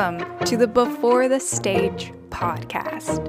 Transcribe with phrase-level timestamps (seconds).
[0.00, 3.20] Welcome to the Before the Stage podcast.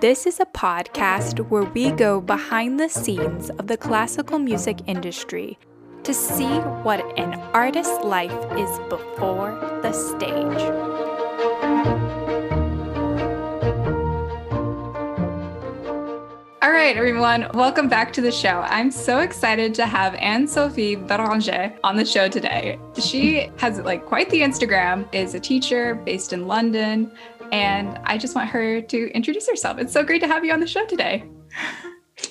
[0.00, 5.56] This is a podcast where we go behind the scenes of the classical music industry
[6.02, 6.50] to see
[6.82, 9.52] what an artist's life is before
[9.82, 11.09] the stage.
[16.80, 18.60] Right, everyone, welcome back to the show.
[18.60, 22.78] I'm so excited to have Anne Sophie Beranger on the show today.
[22.98, 27.12] She has like quite the Instagram, is a teacher based in London,
[27.52, 29.76] and I just want her to introduce herself.
[29.78, 31.22] It's so great to have you on the show today.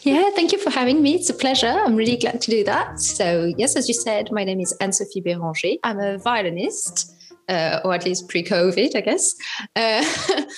[0.02, 1.14] Yeah, thank you for having me.
[1.14, 1.68] It's a pleasure.
[1.68, 3.00] I'm really glad to do that.
[3.00, 5.78] So, yes, as you said, my name is Anne Sophie Beranger.
[5.84, 7.14] I'm a violinist
[7.50, 9.36] uh, or at least pre-COVID, I guess.
[9.76, 10.06] Uh,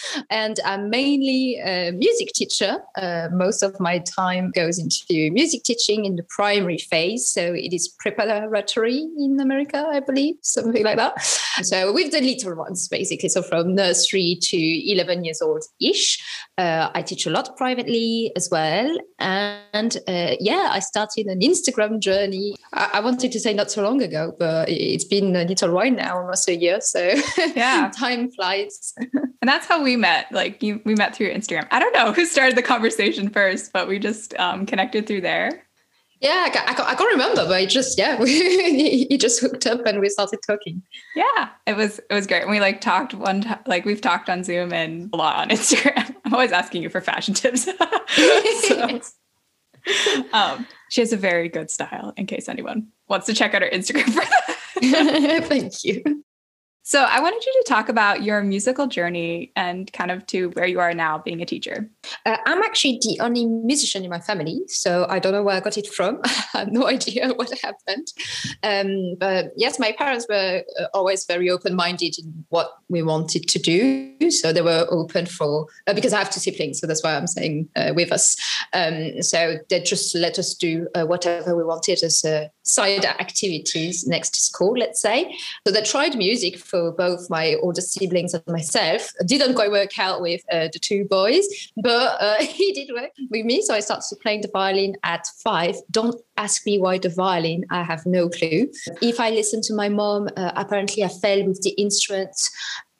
[0.30, 2.80] and I'm mainly a music teacher.
[2.98, 7.74] Uh, most of my time goes into music teaching in the primary phase, so it
[7.74, 11.22] is preparatory in America, I believe, something like that.
[11.64, 16.20] So with the little ones, basically, so from nursery to 11 years old ish.
[16.58, 22.00] Uh, I teach a lot privately as well, and uh, yeah, I started an Instagram
[22.00, 22.56] journey.
[22.74, 25.92] I-, I wanted to say not so long ago, but it's been a little while
[25.92, 27.14] now, almost a year so
[27.56, 28.94] yeah, time flies.
[28.98, 30.32] and that's how we met.
[30.32, 31.68] Like you, we met through Instagram.
[31.72, 35.64] I don't know who started the conversation first, but we just um, connected through there.
[36.22, 39.86] Yeah, I, can't, I can't remember, but I just yeah, we, he just hooked up
[39.88, 40.84] and we started talking.
[41.16, 42.44] Yeah, it was it was great.
[42.44, 45.50] And we like talked one time, like we've talked on Zoom and a lot on
[45.56, 46.16] Instagram.
[46.24, 47.64] I'm always asking you for fashion tips.
[47.66, 49.00] so,
[50.32, 52.14] um, she has a very good style.
[52.16, 55.46] In case anyone wants to check out her Instagram for that.
[55.48, 56.24] Thank you.
[56.84, 60.66] So, I wanted you to talk about your musical journey and kind of to where
[60.66, 61.88] you are now being a teacher.
[62.26, 65.60] Uh, I'm actually the only musician in my family, so I don't know where I
[65.60, 66.20] got it from.
[66.24, 68.08] I have no idea what happened.
[68.64, 73.48] Um, but yes, my parents were uh, always very open minded in what we wanted
[73.48, 74.32] to do.
[74.32, 77.28] So, they were open for, uh, because I have two siblings, so that's why I'm
[77.28, 78.36] saying uh, with us.
[78.74, 82.26] Um, so, they just let us do uh, whatever we wanted as
[82.64, 85.36] side activities next to school, let's say.
[85.68, 89.12] So, they tried music for both my older siblings and myself.
[89.26, 91.46] Didn't quite work out with uh, the two boys,
[91.82, 93.62] but uh, he did work with me.
[93.62, 95.76] So I started playing the violin at five.
[95.90, 97.66] Don't ask me why the violin.
[97.70, 98.70] I have no clue.
[99.02, 102.36] If I listen to my mom, uh, apparently I fell with the instrument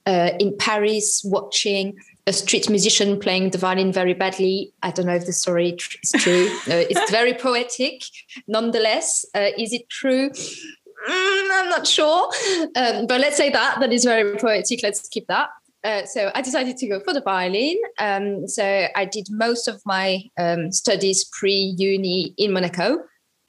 [0.06, 1.98] uh, in Paris watching
[2.28, 4.74] a street musician playing the violin very badly.
[4.84, 6.48] I don't know if the story is true.
[6.68, 8.04] uh, it's very poetic.
[8.48, 10.30] Nonetheless, uh, is it true?
[10.30, 12.30] Mm, I'm not sure.
[12.76, 13.80] Um, but let's say that.
[13.80, 14.82] That is very poetic.
[14.84, 15.50] Let's keep that.
[15.84, 17.78] Uh, so I decided to go for the violin.
[17.98, 23.00] Um, so I did most of my um, studies pre uni in Monaco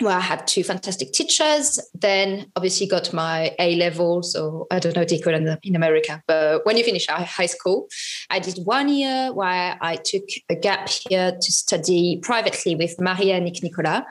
[0.02, 1.78] where I had two fantastic teachers.
[1.94, 6.64] Then obviously got my A levels, or I don't know call it in America, but
[6.64, 7.88] when you finish high school,
[8.30, 13.62] I did one year where I took a gap year to study privately with Marie-Annick
[13.62, 14.02] Nicolas,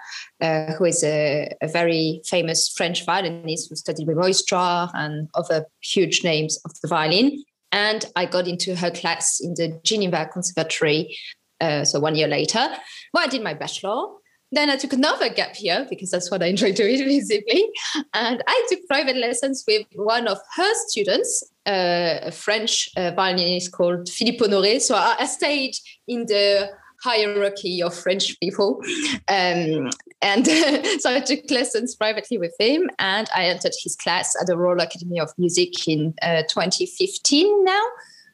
[0.42, 5.66] uh, who is a, a, very famous French violinist who studied with Oistrakh and other
[5.82, 7.44] huge names of the violin.
[7.72, 11.18] And I got into her class in the Geneva Conservatory.
[11.60, 12.68] Uh, so one year later,
[13.14, 14.08] well, I did my bachelor
[14.52, 17.70] then I took another gap year because that's what I enjoy doing, basically.
[18.14, 23.72] And I took private lessons with one of her students, uh, a French uh, violinist
[23.72, 24.82] called Philippe Honoré.
[24.82, 25.76] So I, I, stayed
[26.08, 26.70] in the
[27.02, 28.82] hierarchy of French people.
[29.28, 29.90] Um,
[30.22, 30.46] and
[31.00, 34.82] so I took lessons privately with him and I entered his class at the Royal
[34.82, 37.82] Academy of Music in uh, 2015 now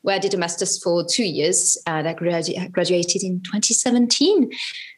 [0.02, 4.52] where I did a master's for two years and I graduated in 2017.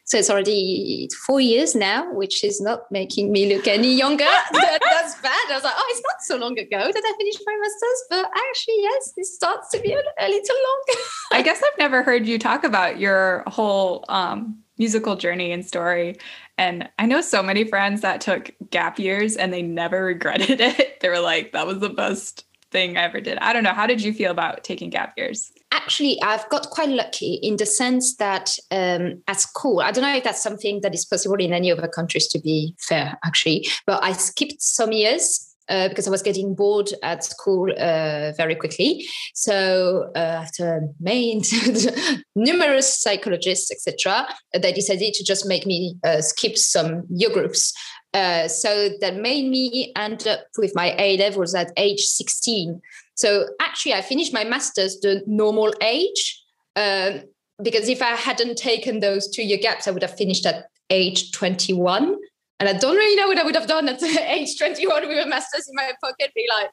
[0.04, 4.24] So it's already four years now, which is not making me look any younger.
[4.52, 5.46] that, that's bad.
[5.48, 8.30] I was like, oh, it's not so long ago that I finished my master's, but
[8.48, 10.96] actually, yes, this starts to be a, a little long.
[11.32, 16.16] I guess I've never heard you talk about your whole um, musical journey and story.
[16.58, 20.98] And I know so many friends that took gap years and they never regretted it.
[20.98, 23.38] They were like, that was the best thing I ever did.
[23.38, 23.74] I don't know.
[23.74, 25.52] How did you feel about taking gap years?
[25.72, 30.16] Actually, I've got quite lucky in the sense that um, at school, I don't know
[30.16, 34.02] if that's something that is possible in any other countries to be fair, actually, but
[34.02, 39.06] I skipped some years uh, because I was getting bored at school uh, very quickly.
[39.34, 41.42] So uh, after main
[42.34, 44.26] numerous psychologists, etc.,
[44.60, 47.72] they decided to just make me uh, skip some year groups.
[48.12, 52.80] Uh, so that made me end up with my A levels at age 16.
[53.14, 56.42] So actually, I finished my master's the normal age.
[56.76, 57.22] Um,
[57.62, 61.30] because if I hadn't taken those two year gaps, I would have finished at age
[61.32, 62.16] 21.
[62.58, 65.28] And I don't really know what I would have done at age 21 with a
[65.28, 66.70] master's in my pocket, be like,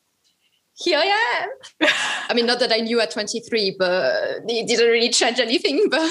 [0.77, 1.89] here I am.
[2.29, 4.13] I mean, not that I knew at 23, but
[4.47, 6.09] it didn't really change anything, but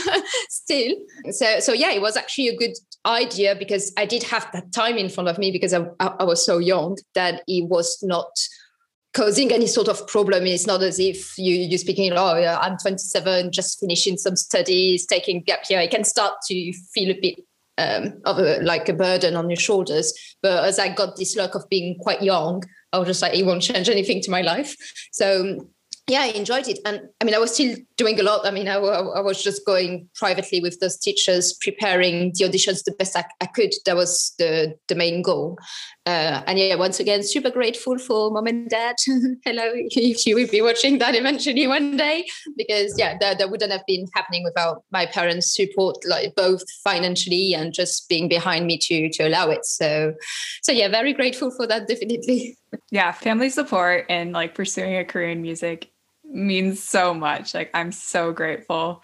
[0.48, 0.94] still.
[1.30, 2.74] So, so yeah, it was actually a good
[3.04, 6.44] idea because I did have that time in front of me because I, I was
[6.44, 8.30] so young that it was not
[9.14, 10.46] causing any sort of problem.
[10.46, 15.06] It's not as if you, you're speaking, oh, yeah, I'm 27, just finishing some studies,
[15.06, 15.78] taking gap year.
[15.78, 17.38] I can start to feel a bit
[17.78, 20.12] um, of a, like a burden on your shoulders.
[20.42, 23.44] But as I got this luck of being quite young, I was just like, it
[23.44, 24.74] won't change anything to my life.
[25.12, 25.68] So
[26.08, 26.78] yeah, I enjoyed it.
[26.84, 28.46] And I mean, I was still doing a lot.
[28.46, 32.94] I mean, I, I was just going privately with those teachers, preparing the auditions the
[32.96, 33.72] best I, I could.
[33.86, 35.58] That was the, the main goal.
[36.06, 38.94] Uh, and yeah, once again, super grateful for mom and dad.
[39.44, 42.24] Hello, if you will be watching that eventually one day,
[42.56, 47.54] because yeah, that, that wouldn't have been happening without my parents' support, like both financially
[47.54, 49.66] and just being behind me to to allow it.
[49.66, 50.14] So,
[50.62, 52.56] so yeah, very grateful for that, definitely.
[52.90, 55.90] Yeah, family support and like pursuing a career in music
[56.24, 57.54] means so much.
[57.54, 59.02] Like I'm so grateful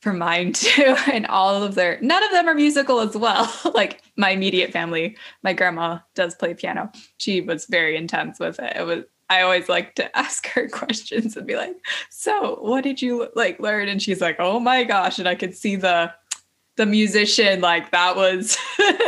[0.00, 0.96] for mine too.
[1.12, 3.52] And all of their none of them are musical as well.
[3.74, 6.90] like my immediate family, my grandma does play piano.
[7.18, 8.76] She was very intense with it.
[8.76, 11.76] It was I always like to ask her questions and be like,
[12.10, 15.56] "So, what did you like learn?" And she's like, "Oh my gosh!" And I could
[15.56, 16.12] see the
[16.76, 18.56] the musician like that was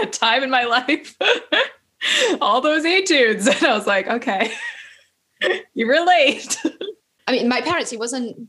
[0.03, 1.17] a time in my life.
[2.41, 4.53] all those etudes, and I was like, "Okay,
[5.75, 6.59] you relate."
[7.27, 8.49] I mean, my parents, it wasn't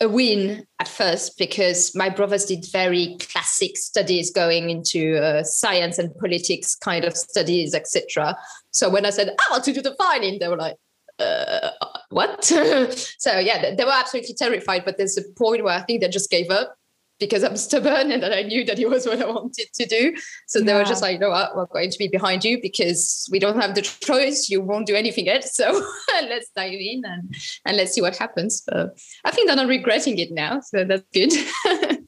[0.00, 5.98] a win at first because my brothers did very classic studies going into uh, science
[5.98, 8.36] and politics kind of studies, etc.
[8.72, 10.76] So when I said, I want to do the violin, they were like,
[11.18, 11.70] uh,
[12.10, 12.44] what?
[13.18, 14.84] so yeah, they were absolutely terrified.
[14.84, 16.76] But there's a point where I think they just gave up
[17.18, 20.14] because I'm stubborn and that I knew that it was what I wanted to do.
[20.46, 20.64] So yeah.
[20.64, 23.38] they were just like, you know what, we're going to be behind you because we
[23.38, 24.48] don't have the choice.
[24.48, 25.54] You won't do anything else.
[25.54, 25.72] So
[26.22, 27.34] let's dive in and,
[27.64, 28.62] and let's see what happens.
[28.66, 30.60] But I think they're not regretting it now.
[30.60, 31.32] So that's good.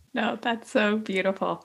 [0.15, 1.65] no, that's so beautiful.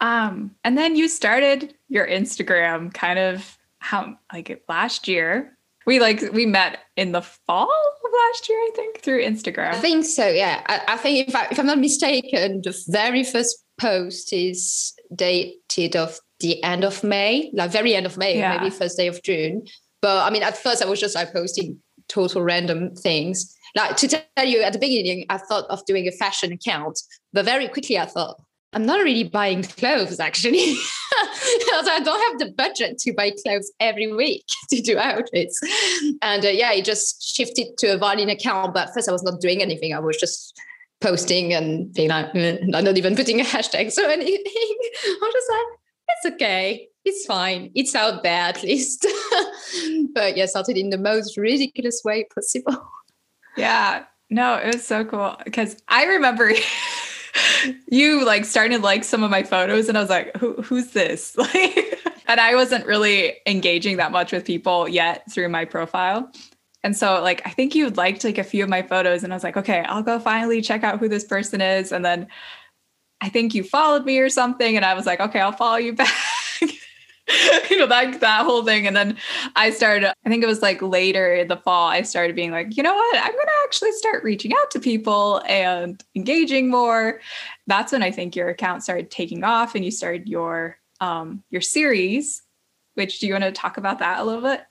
[0.00, 5.57] Um, and then you started your Instagram kind of how like last year
[5.88, 9.72] we like we met in the fall of last year, I think, through Instagram.
[9.72, 10.28] I think so.
[10.28, 14.92] Yeah, I, I think if I, if I'm not mistaken, the very first post is
[15.14, 18.58] dated of the end of May, like very end of May, yeah.
[18.58, 19.64] maybe first day of June.
[20.02, 23.56] But I mean, at first I was just like posting total random things.
[23.74, 27.00] Like to tell you at the beginning, I thought of doing a fashion account,
[27.32, 28.36] but very quickly I thought,
[28.78, 30.60] I'm not really buying clothes actually.
[31.74, 35.58] also, I don't have the budget to buy clothes every week to do outfits.
[36.22, 38.74] And uh, yeah, it just shifted to a violin account.
[38.74, 39.94] But first, I was not doing anything.
[39.94, 40.56] I was just
[41.00, 43.92] posting and being like, mm, not even putting a hashtag.
[43.98, 44.36] So anything.
[44.46, 45.66] I was just like,
[46.08, 46.88] it's okay.
[47.04, 47.72] It's fine.
[47.74, 49.04] It's out there at least.
[50.14, 52.80] but yeah, started in the most ridiculous way possible.
[53.56, 54.04] Yeah.
[54.30, 56.52] No, it was so cool because I remember
[57.88, 61.36] you like started like some of my photos and I was like, Who, who's this?
[61.54, 66.30] Like, and I wasn't really engaging that much with people yet through my profile.
[66.84, 69.36] And so like I think you liked like a few of my photos and I
[69.36, 71.90] was like, okay, I'll go finally check out who this person is.
[71.90, 72.28] And then
[73.20, 74.76] I think you followed me or something.
[74.76, 76.12] And I was like, okay, I'll follow you back.
[77.70, 79.16] you know that that whole thing and then
[79.56, 82.76] i started i think it was like later in the fall i started being like
[82.76, 87.20] you know what i'm going to actually start reaching out to people and engaging more
[87.66, 91.60] that's when i think your account started taking off and you started your um your
[91.60, 92.42] series
[92.94, 94.62] which do you want to talk about that a little bit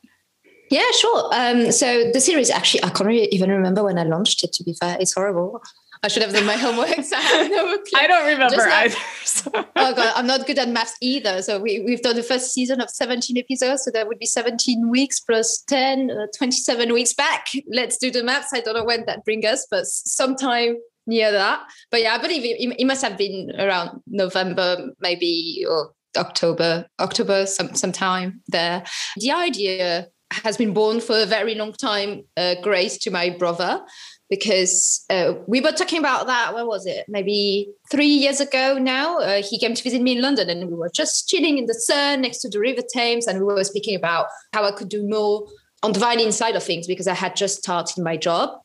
[0.69, 1.29] yeah, sure.
[1.33, 4.51] Um, so the series actually, I can't even remember when I launched it.
[4.53, 5.61] To be fair, it's horrible.
[6.03, 7.03] I should have done my homework.
[7.03, 8.95] So I, no I don't remember either.
[9.23, 9.51] So.
[9.55, 9.63] oh
[9.93, 11.41] god, I'm not good at maths either.
[11.41, 13.83] So we, we've done the first season of 17 episodes.
[13.83, 17.47] So that would be 17 weeks plus 10, uh, 27 weeks back.
[17.71, 18.49] Let's do the maths.
[18.53, 21.63] I don't know when that brings us, but sometime near that.
[21.89, 27.45] But yeah, I believe it, it must have been around November, maybe, or October, October,
[27.45, 28.83] some sometime there.
[29.17, 33.81] The idea has been born for a very long time, uh, grace to my brother
[34.29, 36.53] because uh, we were talking about that.
[36.53, 37.05] Where was it?
[37.07, 39.19] Maybe three years ago now.
[39.19, 41.73] Uh, he came to visit me in London, and we were just chilling in the
[41.73, 45.07] sun next to the River Thames, and we were speaking about how I could do
[45.07, 45.47] more
[45.83, 48.59] on the violin side of things because I had just started my job.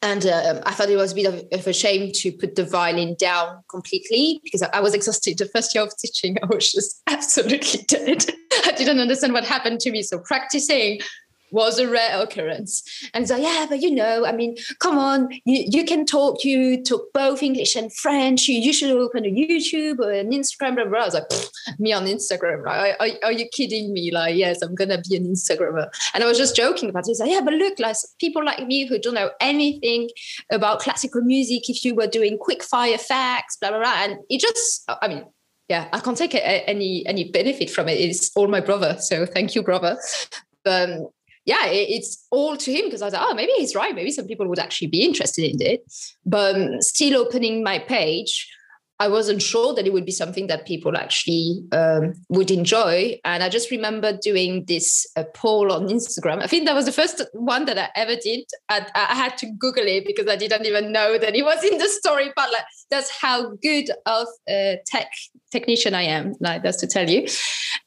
[0.00, 2.62] And uh, I thought it was a bit of, of, a shame to put the
[2.64, 5.38] violin down completely because I was exhausted.
[5.38, 8.24] The first year of teaching, I was just absolutely dead.
[8.64, 10.02] I didn't understand what happened to me.
[10.02, 11.00] So practicing
[11.50, 12.82] was a rare occurrence.
[13.14, 16.82] And so, yeah, but you know, I mean, come on, you, you can talk, you
[16.82, 18.48] talk both English and French.
[18.48, 21.00] You, you should open a YouTube or an Instagram, blah, blah.
[21.00, 21.30] I was like,
[21.78, 22.94] me on Instagram, right?
[23.00, 24.10] Are, are, you kidding me?
[24.10, 25.88] Like, yes, I'm going to be an Instagrammer.
[26.14, 27.18] And I was just joking about it.
[27.18, 30.10] Like, yeah, but look, like people like me who don't know anything
[30.50, 33.94] about classical music, if you were doing quick fire facts, blah, blah, blah.
[33.98, 35.24] And it just, I mean,
[35.68, 38.00] yeah, I can't take any any benefit from it.
[38.00, 39.98] It's all my brother, so thank you, brother.
[40.64, 41.08] Um,
[41.48, 43.94] yeah, it, it's all to him because I was like, oh, maybe he's right.
[43.94, 45.82] Maybe some people would actually be interested in it.
[46.26, 48.46] But um, still opening my page,
[49.00, 53.18] I wasn't sure that it would be something that people actually um, would enjoy.
[53.24, 56.42] And I just remember doing this uh, poll on Instagram.
[56.42, 58.44] I think that was the first one that I ever did.
[58.68, 61.78] I, I, had to Google it because I didn't even know that it was in
[61.78, 62.30] the story.
[62.36, 65.10] But like, that's how good of a tech
[65.50, 66.34] technician I am.
[66.40, 67.26] Like that's to tell you.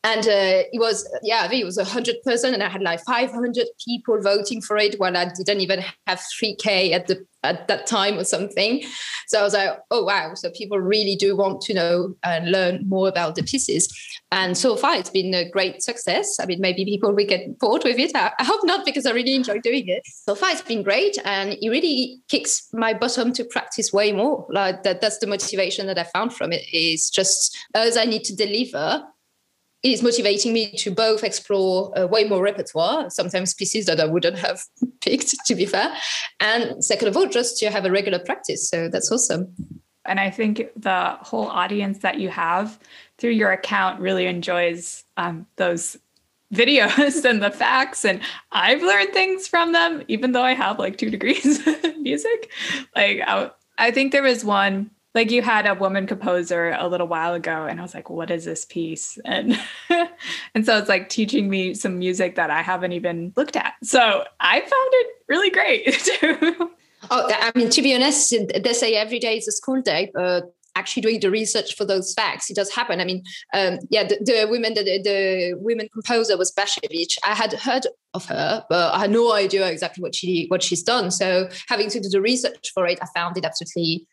[0.04, 3.02] And uh, it was, yeah, I it was a hundred percent, and I had like
[3.04, 7.88] 500 people voting for it while I didn't even have 3k at the at that
[7.88, 8.84] time or something.
[9.28, 10.34] So I was like, oh wow!
[10.34, 13.94] So people really do want to know and learn more about the pieces.
[14.32, 16.40] And so far, it's been a great success.
[16.40, 18.16] I mean, maybe people will get bored with it.
[18.16, 20.04] I, hope not, because I really enjoy doing it.
[20.06, 24.48] So far, it's been great, and it really kicks my bottom to practice way more.
[24.50, 26.66] Like that, that's the motivation that I found from it.
[26.74, 29.04] Is just as I need to deliver
[29.84, 34.38] is motivating me to both explore uh, way more repertoire, sometimes pieces that I wouldn't
[34.38, 34.64] have
[35.02, 35.94] picked, to be fair.
[36.40, 38.70] And second of all, just to have a regular practice.
[38.70, 39.54] So that's awesome.
[40.06, 42.80] And I think the whole audience that you have
[43.18, 45.98] through your account really enjoys um, those
[46.54, 48.04] videos and the facts.
[48.04, 48.20] And
[48.52, 52.52] I've learned things from them, even though I have like two degrees in music.
[52.96, 57.08] Like, I, I think there was one like you had a woman composer a little
[57.08, 59.18] while ago and i was like what is this piece?
[59.26, 59.60] And
[60.56, 63.74] and so it's like teaching me some music that i haven't even looked at.
[63.84, 66.10] So i found it really great
[67.10, 70.54] oh i mean to be honest they say every day is a school day but
[70.76, 73.02] actually doing the research for those facts it does happen.
[73.02, 77.18] I mean um, yeah the, the women the, the women composer was Bacewicz.
[77.26, 80.84] I had heard of her but i had no idea exactly what she what she's
[80.84, 81.12] done.
[81.12, 84.08] So having to do the research for it i found it absolutely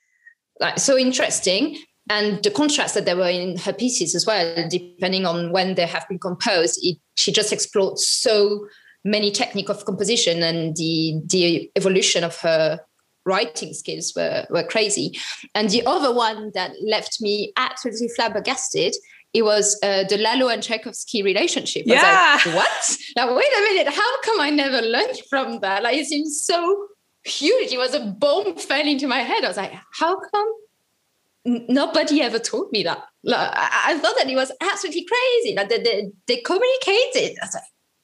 [0.60, 1.78] like so interesting
[2.10, 5.86] and the contrasts that there were in her pieces as well depending on when they
[5.86, 8.66] have been composed it, she just explored so
[9.04, 12.80] many technique of composition and the the evolution of her
[13.24, 15.18] writing skills were, were crazy
[15.54, 18.94] and the other one that left me absolutely flabbergasted
[19.34, 21.82] it was uh, the Lalo and Tchaikovsky relationship.
[21.86, 22.40] Yeah.
[22.44, 22.96] Like, what?
[23.16, 23.92] Now, wait a minute.
[23.92, 25.82] How come I never learned from that?
[25.82, 26.88] Like, it seems so
[27.24, 27.72] huge.
[27.72, 29.44] It was a bomb fell into my head.
[29.44, 30.52] I was like, how come
[31.44, 33.02] nobody ever told me that?
[33.24, 35.56] Like, I, I, thought that it was absolutely crazy.
[35.56, 37.36] Like they, they, they communicated.
[37.40, 37.62] I was like,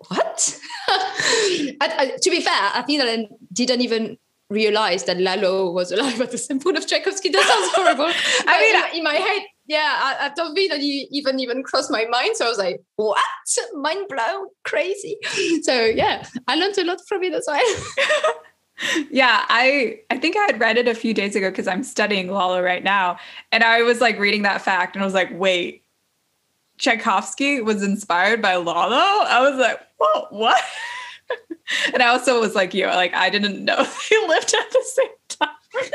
[0.09, 0.61] what?
[0.89, 4.19] I, I, uh, to be fair, I think that I didn't even
[4.51, 7.31] realize that Lalo was alive at the same point of Tchaikovsky.
[7.31, 8.13] That sounds horrible.
[8.47, 11.91] I mean, in my head, yeah, I, I don't think that you even even crossed
[11.91, 12.37] my mind.
[12.37, 13.19] So I was like, what?
[13.75, 15.17] Mind blown, crazy.
[15.63, 18.35] So yeah, I learned a lot from it as well.
[19.11, 22.31] Yeah, I I think I had read it a few days ago because I'm studying
[22.31, 23.19] Lalo right now,
[23.53, 25.85] and I was like reading that fact, and I was like, wait,
[26.79, 28.97] Tchaikovsky was inspired by Lalo.
[28.97, 30.63] I was like, whoa, what?
[31.93, 33.77] and I also was like, you know, like I didn't know
[34.11, 35.49] they lived at the same time.
[35.75, 35.91] right.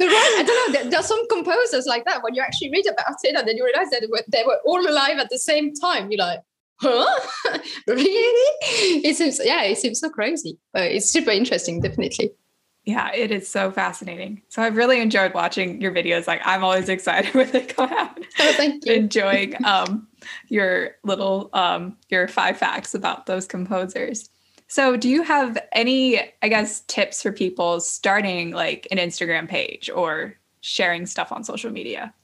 [0.00, 0.72] I don't know.
[0.80, 3.56] There, there, are some composers like that when you actually read about it and then
[3.56, 6.10] you realize that they were, they were all alive at the same time.
[6.10, 6.40] You're like,
[6.80, 7.58] huh?
[7.86, 8.54] really?
[9.04, 10.58] It seems, yeah, it seems so crazy.
[10.72, 12.32] But it's super interesting, definitely.
[12.86, 14.42] Yeah, it is so fascinating.
[14.48, 16.28] So I've really enjoyed watching your videos.
[16.28, 18.16] Like I'm always excited when they come out.
[18.38, 18.94] Oh, thank you.
[18.94, 20.06] Enjoying um,
[20.48, 24.30] your little um, your five facts about those composers.
[24.68, 29.90] So do you have any, I guess, tips for people starting like an Instagram page
[29.90, 32.14] or sharing stuff on social media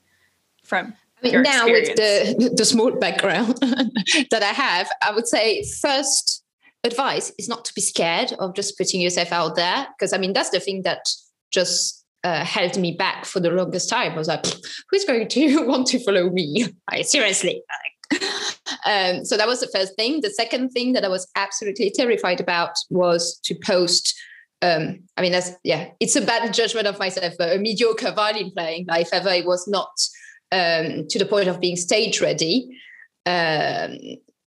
[0.65, 3.59] from I mean, now with the the small background
[4.31, 6.43] that I have, I would say first
[6.85, 10.33] advice is not to be scared of just putting yourself out there because I mean
[10.33, 11.07] that's the thing that
[11.53, 14.13] just uh, held me back for the longest time.
[14.13, 14.47] I was like,
[14.91, 16.67] who's going to want to follow me?
[16.91, 17.63] Like, seriously.
[18.87, 20.21] um, so that was the first thing.
[20.21, 24.15] The second thing that I was absolutely terrified about was to post.
[24.61, 28.53] Um, I mean, that's yeah, it's a bad judgment of myself, but a mediocre violin
[28.53, 28.87] playing.
[28.87, 29.91] Like if ever it was not
[30.53, 32.79] um, to the point of being stage ready.
[33.27, 33.99] Um,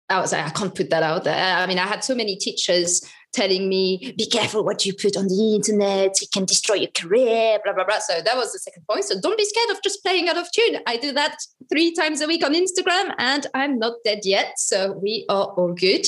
[0.09, 1.57] I was like, I can't put that out there.
[1.57, 5.27] I mean, I had so many teachers telling me, be careful what you put on
[5.27, 7.99] the internet, it can destroy your career, blah, blah, blah.
[7.99, 9.05] So that was the second point.
[9.05, 10.79] So don't be scared of just playing out of tune.
[10.85, 11.37] I do that
[11.71, 14.59] three times a week on Instagram and I'm not dead yet.
[14.59, 16.05] So we are all good.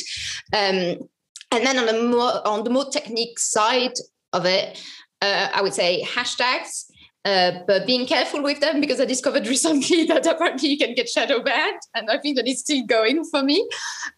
[0.54, 1.10] Um,
[1.52, 3.94] and then on the more on the more technique side
[4.34, 4.82] of it,
[5.22, 6.86] uh, I would say hashtags
[7.26, 11.10] uh, but being careful with them because I discovered recently that apparently you can get
[11.10, 13.68] shadow banned, and I think that it's still going for me.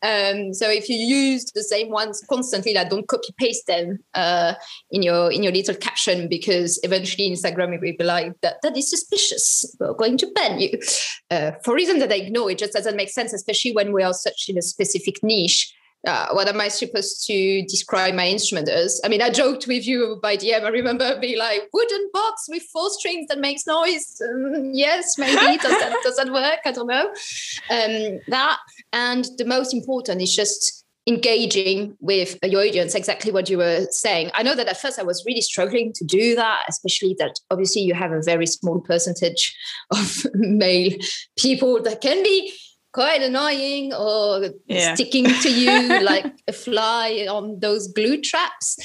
[0.03, 4.53] Um, so if you use the same ones constantly, like don't copy paste them uh,
[4.91, 8.89] in your in your little caption because eventually Instagram will be like that that is
[8.89, 9.75] suspicious.
[9.79, 10.77] We're going to ban you
[11.31, 12.51] uh, for reasons that I ignore.
[12.51, 15.73] It just doesn't make sense, especially when we are such in a specific niche
[16.07, 19.01] uh, what am I supposed to describe my instrument as?
[19.03, 20.63] I mean, I joked with you by DM.
[20.63, 24.21] I remember being like, wooden box with four strings that makes noise.
[24.21, 25.57] Um, yes, maybe.
[25.61, 26.59] does, that, does that work?
[26.65, 27.07] I don't know.
[27.69, 28.57] Um, that.
[28.93, 34.29] And the most important is just engaging with your audience, exactly what you were saying.
[34.33, 37.81] I know that at first I was really struggling to do that, especially that obviously
[37.83, 39.55] you have a very small percentage
[39.91, 40.91] of male
[41.37, 42.53] people that can be
[42.97, 44.95] quite annoying or yeah.
[44.95, 48.75] sticking to you like a fly on those glue traps.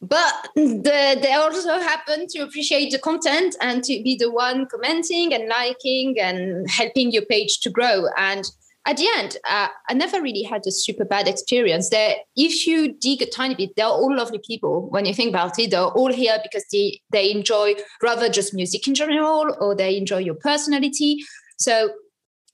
[0.00, 5.34] But the, they also happen to appreciate the content and to be the one commenting
[5.34, 8.04] and liking and helping your page to grow.
[8.16, 8.44] And
[8.86, 11.88] at the end, uh, I never really had a super bad experience.
[11.90, 14.88] That if you dig a tiny bit, they're all lovely people.
[14.90, 18.86] When you think about it, they're all here because they they enjoy rather just music
[18.86, 21.24] in general, or they enjoy your personality.
[21.58, 21.90] So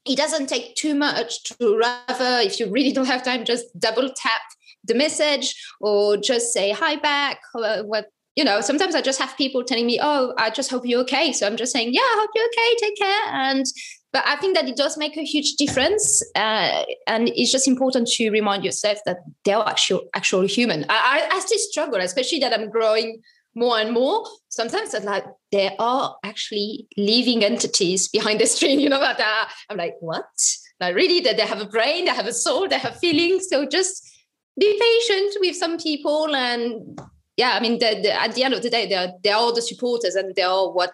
[0.04, 4.10] it doesn't take too much to rather if you really don't have time just double
[4.16, 4.42] tap
[4.84, 7.40] the message or just say hi back.
[7.54, 10.86] Or what you know sometimes i just have people telling me oh i just hope
[10.86, 11.32] you're okay.
[11.32, 12.76] So i'm just saying yeah i hope you're okay.
[12.80, 13.22] Take care.
[13.32, 13.66] And
[14.12, 18.08] but i think that it does make a huge difference uh, and it's just important
[18.08, 20.84] to remind yourself that they're actual actual human.
[20.88, 23.22] I, I, I still struggle especially that i'm growing
[23.54, 24.24] more and more.
[24.48, 29.20] Sometimes it's like there are actually living entities behind the screen you know that.
[29.20, 30.24] Uh, i'm like what?
[30.80, 31.20] Like really?
[31.20, 33.48] That they have a brain they have a soul they have feelings.
[33.48, 34.08] So just
[34.58, 37.00] be patient with some people and
[37.36, 39.62] yeah i mean the, the, at the end of the day they're they're all the
[39.62, 40.92] supporters and they're all what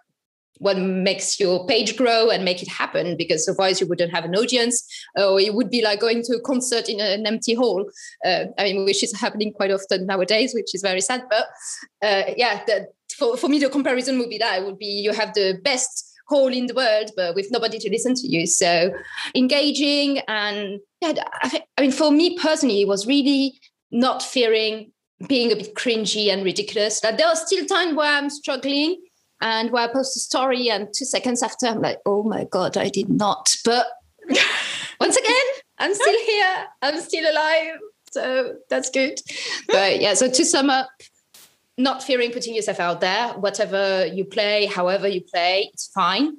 [0.58, 4.34] what makes your page grow and make it happen because otherwise you wouldn't have an
[4.34, 4.84] audience
[5.16, 7.88] or it would be like going to a concert in an empty hall.
[8.24, 11.46] Uh, i mean which is happening quite often nowadays which is very sad but
[12.02, 14.60] uh, yeah the, for, for me the comparison would be that.
[14.60, 17.90] It would be you have the best hall in the world but with nobody to
[17.90, 18.46] listen to you.
[18.46, 18.92] So
[19.34, 23.58] engaging and yeah I, I mean for me personally it was really
[23.90, 24.92] not fearing
[25.26, 27.00] being a bit cringy and ridiculous.
[27.00, 29.00] That there are still times where i'm struggling
[29.40, 32.76] and where I post a story, and two seconds after, I'm like, oh my God,
[32.76, 33.54] I did not.
[33.64, 33.86] But
[35.00, 35.46] once again,
[35.78, 37.78] I'm still here, I'm still alive.
[38.10, 39.20] So that's good.
[39.68, 40.88] But yeah, so to sum up,
[41.76, 46.38] not fearing putting yourself out there, whatever you play, however you play, it's fine.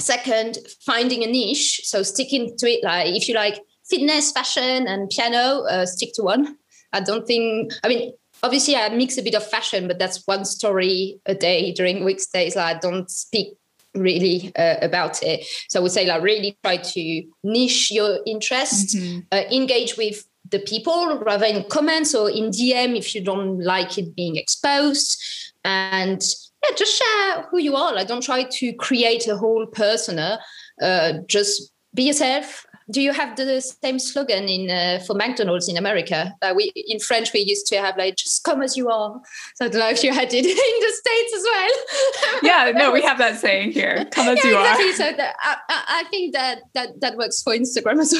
[0.00, 1.82] Second, finding a niche.
[1.84, 2.82] So sticking to it.
[2.82, 6.56] Like if you like fitness, fashion, and piano, uh, stick to one.
[6.92, 8.12] I don't think, I mean,
[8.44, 12.54] obviously I mix a bit of fashion, but that's one story a day during weekdays.
[12.54, 13.56] Like I don't speak
[13.94, 15.46] really uh, about it.
[15.68, 19.20] So I would say like really try to niche your interest, mm-hmm.
[19.32, 23.96] uh, engage with the people rather in comments or in DM if you don't like
[23.96, 25.18] it being exposed,
[25.64, 26.22] and
[26.62, 27.94] yeah, just share who you are.
[27.94, 30.38] Like don't try to create a whole persona.
[30.82, 35.76] Uh, just be yourself do you have the same slogan in uh, for McDonald's in
[35.76, 36.34] America?
[36.42, 39.20] Uh, we in French we used to have like "just come as you are."
[39.56, 42.40] So I don't know if you had it in the states as well.
[42.42, 44.88] yeah, no, we have that saying here: "Come as yeah, you exactly.
[44.90, 48.14] are." So that, I, I think that that that works for Instagram as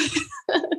[0.47, 0.69] well.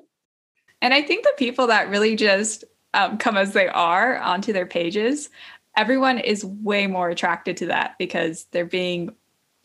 [0.83, 4.67] and I think the people that really just um, come as they are onto their
[4.67, 5.31] pages,
[5.77, 9.15] everyone is way more attracted to that because they're being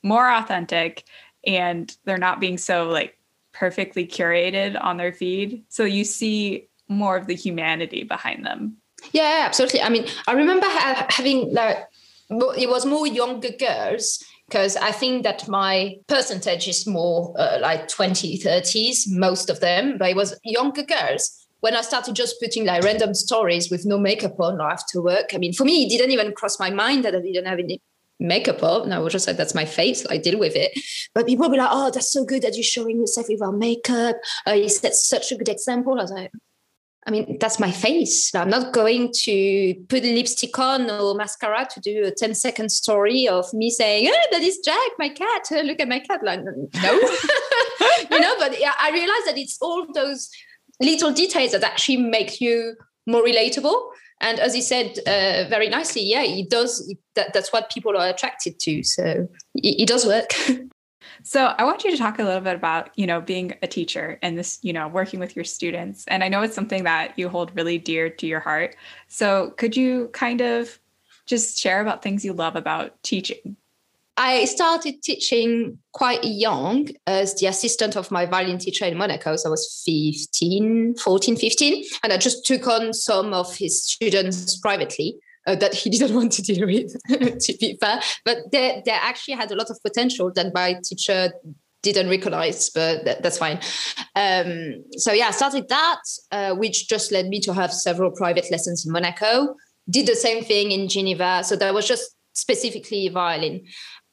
[0.04, 1.06] more authentic
[1.48, 3.18] and they're not being so like
[3.62, 5.64] perfectly curated on their feed.
[5.70, 8.78] So you see more of the humanity behind them.
[9.12, 9.84] Yeah, absolutely.
[9.84, 11.78] I mean, I remember ha- having like
[12.58, 17.88] it was more younger girls because I think that my percentage is more uh, like
[17.88, 21.24] 20, 30s, most of them, but it was younger girls.
[21.60, 25.36] When I started just putting like random stories with no makeup on or after work,
[25.36, 27.80] I mean, for me, it didn't even cross my mind that I didn't have any
[28.22, 28.84] makeup up.
[28.84, 30.06] And I was just like, that's my face.
[30.10, 30.72] I deal with it.
[31.14, 34.16] But people will be like, oh, that's so good that you're showing yourself without makeup.
[34.48, 36.00] Uh, you set such a good example.
[36.00, 36.32] I was like,
[37.08, 38.34] I mean, that's my face.
[38.36, 43.28] I'm not going to put lipstick on or mascara to do a 10 second story
[43.28, 45.48] of me saying, oh, that is Jack, my cat.
[45.66, 46.22] Look at my cat.
[46.24, 46.52] Like, no,
[48.12, 50.30] you know, but I realize that it's all those
[50.80, 52.76] little details that actually make you
[53.08, 53.82] more relatable.
[54.22, 56.94] And as he said uh, very nicely, yeah, it does.
[57.16, 58.84] That, that's what people are attracted to.
[58.84, 60.32] So it, it does work.
[61.24, 64.18] So I want you to talk a little bit about, you know, being a teacher
[64.22, 66.06] and this, you know, working with your students.
[66.08, 68.76] And I know it's something that you hold really dear to your heart.
[69.08, 70.80] So could you kind of
[71.28, 73.56] just share about things you love about teaching?
[74.18, 79.36] I started teaching quite young as the assistant of my violin teacher in Monaco.
[79.36, 81.84] So I was 15, 14, 15.
[82.04, 85.18] And I just took on some of his students privately.
[85.48, 86.94] Uh, that he didn't want to deal with,
[87.40, 88.00] to be fair.
[88.24, 91.32] But they, they actually had a lot of potential that my teacher
[91.82, 93.60] didn't recognize, but that, that's fine.
[94.16, 98.52] Um, so yeah, I started that, uh, which just led me to have several private
[98.52, 99.56] lessons in Monaco.
[99.90, 101.44] Did the same thing in Geneva.
[101.44, 103.66] So that was just specifically violin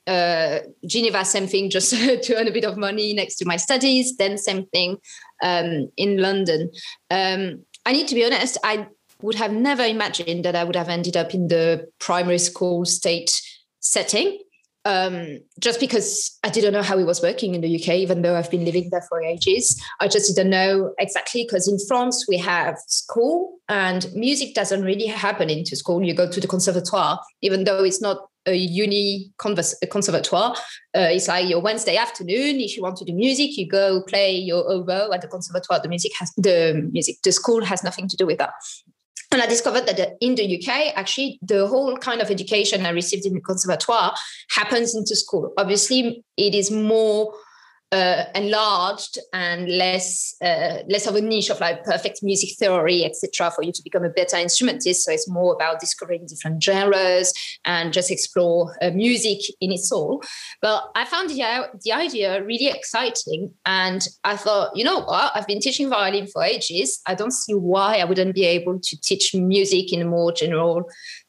[0.08, 1.90] uh, Geneva, same thing, just
[2.22, 4.16] to earn a bit of money next to my studies.
[4.16, 4.96] Then same thing
[5.42, 6.70] um, in London.
[7.10, 8.88] Um, I need to be honest, I
[9.22, 13.30] would have never imagined that I would have ended up in the primary school state
[13.80, 14.38] setting.
[14.84, 18.36] Um, just because I didn't know how it was working in the UK, even though
[18.36, 19.80] I've been living there for ages.
[20.00, 25.06] I just didn't know exactly because in France we have school and music doesn't really
[25.06, 26.02] happen into school.
[26.02, 30.54] You go to the conservatoire, even though it's not a uni convers- a conservatoire.
[30.96, 32.60] Uh, it's like your Wednesday afternoon.
[32.60, 35.80] If you want to do music, you go play your oboe at the conservatoire.
[35.82, 37.16] The music has the music.
[37.22, 38.52] The school has nothing to do with that.
[39.30, 43.26] And I discovered that in the UK, actually, the whole kind of education I received
[43.26, 44.14] in the conservatoire
[44.50, 45.52] happens into school.
[45.58, 47.34] Obviously, it is more
[47.92, 53.50] uh, enlarged and less uh, less of a niche of like perfect music theory, etc.,
[53.50, 55.04] for you to become a better instrumentist.
[55.04, 57.32] So it's more about discovering different genres
[57.64, 60.22] and just explore uh, music in its all
[60.60, 65.32] But I found the, the idea really exciting, and I thought, you know what?
[65.34, 67.00] I've been teaching violin for ages.
[67.06, 70.88] I don't see why I wouldn't be able to teach music in a more general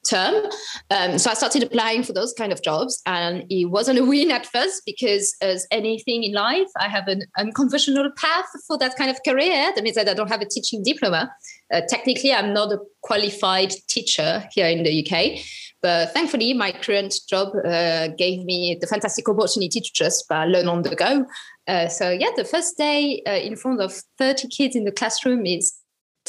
[0.10, 0.46] term.
[0.90, 4.32] Um, so I started applying for those kind of jobs, and it wasn't a win
[4.32, 9.10] at first because, as anything in life, I have an unconventional path for that kind
[9.10, 9.72] of career.
[9.76, 11.32] That means that I don't have a teaching diploma.
[11.72, 15.40] Uh, technically, I'm not a qualified teacher here in the UK.
[15.82, 20.68] But thankfully, my current job uh, gave me the fantastic opportunity to just uh, learn
[20.68, 21.26] on the go.
[21.68, 25.46] Uh, so, yeah, the first day uh, in front of 30 kids in the classroom
[25.46, 25.79] is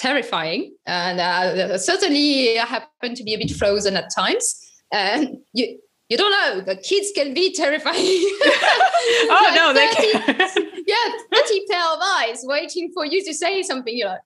[0.00, 0.74] terrifying.
[0.86, 4.58] And uh, certainly I happen to be a bit frozen at times.
[4.92, 7.96] And you, you don't know, the kids can be terrifying.
[8.00, 10.82] oh, like no, 30, they can.
[10.86, 13.96] yeah, 30 pair of eyes waiting for you to say something.
[13.96, 14.20] You're like,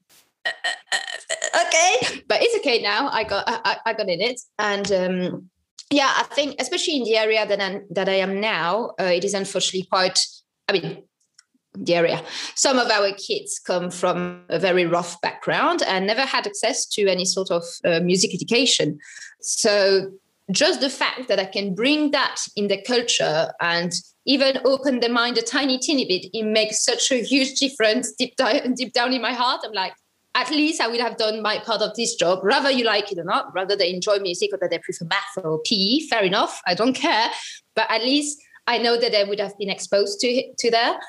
[0.46, 3.08] uh, uh, uh, okay, but it's okay now.
[3.08, 4.40] I got, I, I got in it.
[4.58, 5.50] And, um,
[5.90, 9.24] yeah, I think especially in the area that I'm, that I am now, uh, it
[9.24, 10.18] is unfortunately quite.
[10.66, 11.02] I mean,
[11.76, 12.22] the area.
[12.54, 17.06] Some of our kids come from a very rough background and never had access to
[17.06, 18.98] any sort of uh, music education.
[19.40, 20.12] So
[20.50, 23.92] just the fact that I can bring that in the culture and
[24.26, 28.36] even open the mind a tiny, teeny bit, it makes such a huge difference deep,
[28.36, 29.62] down, deep down in my heart.
[29.64, 29.94] I'm like,
[30.34, 33.18] at least I would have done my part of this job, rather you like it
[33.18, 36.60] or not, rather they enjoy music or that they prefer math or PE, fair enough.
[36.66, 37.30] I don't care.
[37.74, 41.00] But at least I know that they would have been exposed to to that.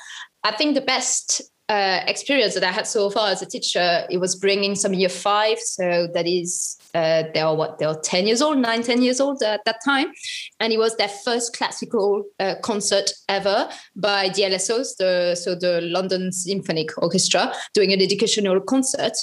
[0.46, 4.18] I think the best uh, experience that I had so far as a teacher, it
[4.18, 5.58] was bringing some year five.
[5.58, 9.20] So that is, uh, they are what, they are 10 years old, nine, 10 years
[9.20, 10.12] old at that time.
[10.60, 15.80] And it was their first classical uh, concert ever by the LSOs, the, so the
[15.80, 19.14] London Symphonic Orchestra, doing an educational concert.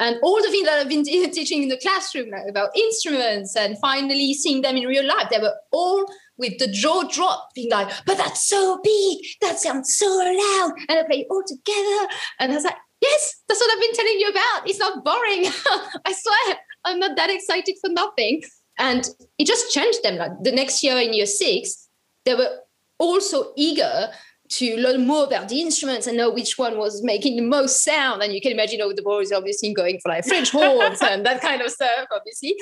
[0.00, 3.78] And all the things that I've been teaching in the classroom like, about instruments and
[3.78, 6.06] finally seeing them in real life, they were all
[6.38, 10.98] with the jaw drop, being like, but that's so big, that sounds so loud, and
[10.98, 12.08] I play it all together.
[12.40, 14.68] And I was like, yes, that's what I've been telling you about.
[14.68, 15.46] It's not boring.
[16.04, 18.42] I swear, I'm not that excited for nothing.
[18.78, 19.06] And
[19.38, 20.16] it just changed them.
[20.16, 21.88] Like the next year in year six,
[22.24, 22.60] they were
[22.98, 24.08] also eager
[24.48, 28.22] to learn more about the instruments and know which one was making the most sound.
[28.22, 31.40] And you can imagine, all the boys obviously going for like French horns and that
[31.40, 32.54] kind of stuff, obviously.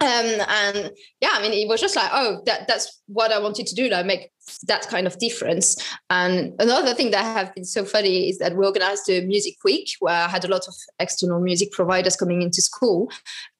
[0.00, 3.66] Um, and yeah, I mean, it was just like, oh, that that's what I wanted
[3.68, 4.30] to do, like make
[4.66, 5.76] that kind of difference.
[6.10, 9.90] And another thing that have been so funny is that we organized a music week
[10.00, 13.10] where I had a lot of external music providers coming into school.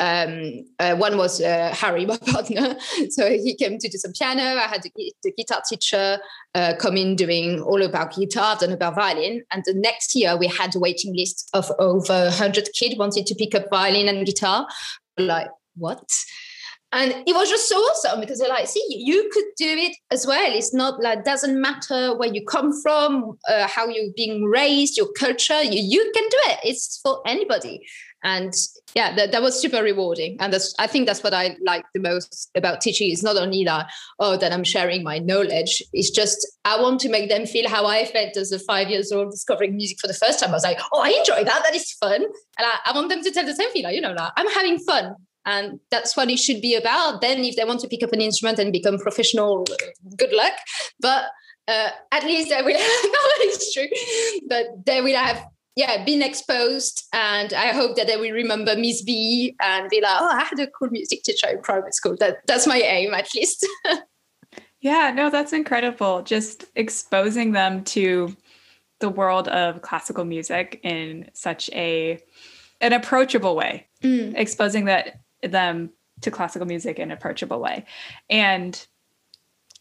[0.01, 2.77] Um, uh, one was uh, Harry, my partner,
[3.11, 4.43] so he came to do some piano.
[4.43, 4.93] I had the,
[5.23, 6.19] the guitar teacher
[6.55, 9.43] uh, come in doing all about guitar and about violin.
[9.51, 13.35] And the next year we had a waiting list of over 100 kids wanted to
[13.35, 14.67] pick up violin and guitar.
[15.17, 16.09] Like what?
[16.93, 20.29] And it was just so awesome because they're like, see, you could do it as
[20.29, 20.53] well.
[20.53, 25.09] It's not like doesn't matter where you come from, uh, how you're being raised, your
[25.19, 25.61] culture.
[25.61, 26.61] You, you can do it.
[26.63, 27.85] It's for anybody.
[28.25, 28.55] and
[28.95, 32.01] yeah that, that was super rewarding and that's i think that's what i like the
[32.01, 36.47] most about teaching it's not only that oh that i'm sharing my knowledge it's just
[36.65, 39.77] i want to make them feel how i felt as a five years old discovering
[39.77, 42.23] music for the first time i was like oh i enjoy that that is fun
[42.23, 43.95] and i, I want them to tell the same feeling.
[43.95, 45.15] you know like, i'm having fun
[45.47, 48.21] and that's what it should be about then if they want to pick up an
[48.21, 49.65] instrument and become professional
[50.17, 50.53] good luck
[51.01, 51.25] but
[51.67, 53.89] uh, at least they will no it's true
[54.49, 55.45] but they will have
[55.77, 60.17] yeah, been exposed, and I hope that they will remember Miss B and be like,
[60.21, 63.29] "Oh, I had a cool music teacher in private school." That that's my aim, at
[63.35, 63.67] least.
[64.81, 66.23] yeah, no, that's incredible.
[66.23, 68.37] Just exposing them to
[69.01, 72.23] the world of classical music in such a
[72.81, 74.33] an approachable way, mm.
[74.37, 77.85] exposing that them to classical music in an approachable way,
[78.29, 78.87] and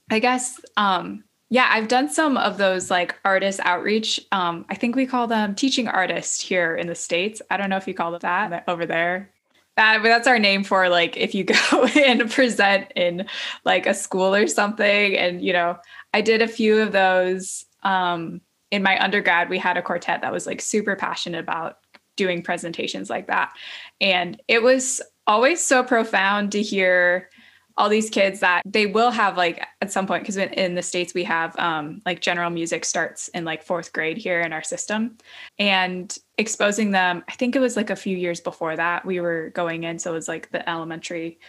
[0.10, 1.24] I guess um,
[1.54, 4.20] yeah, I've done some of those like artist outreach.
[4.32, 7.44] Um, I think we call them teaching artists here in the States.
[7.52, 9.30] I don't know if you call them that over there.
[9.78, 13.28] That, but that's our name for like if you go and present in
[13.66, 15.16] like a school or something.
[15.16, 15.78] And, you know,
[16.12, 19.52] I did a few of those um, in my undergrad.
[19.52, 21.78] We had a quartet that was like super passionate about
[22.16, 23.54] doing presentations like that.
[24.02, 27.30] And it was always so profound to hear
[27.78, 31.14] all these kids that they will have like at some point because in, the states
[31.14, 35.18] we have um, like general music starts in like fourth grade here in our system.
[35.58, 39.52] And exposing them i think it was like a few years before that we were
[39.52, 41.40] going in so it was like the elementary.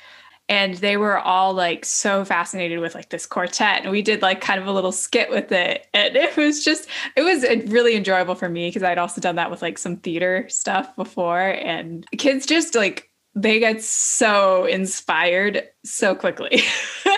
[0.46, 3.80] And they were all like so fascinated with like this quartet.
[3.80, 5.86] And we did like kind of a little skit with it.
[5.94, 9.50] And it was just it was really enjoyable for me because i'd also done that
[9.50, 11.40] with like some theater stuff before.
[11.40, 16.62] And kids just like they get so inspired so quickly.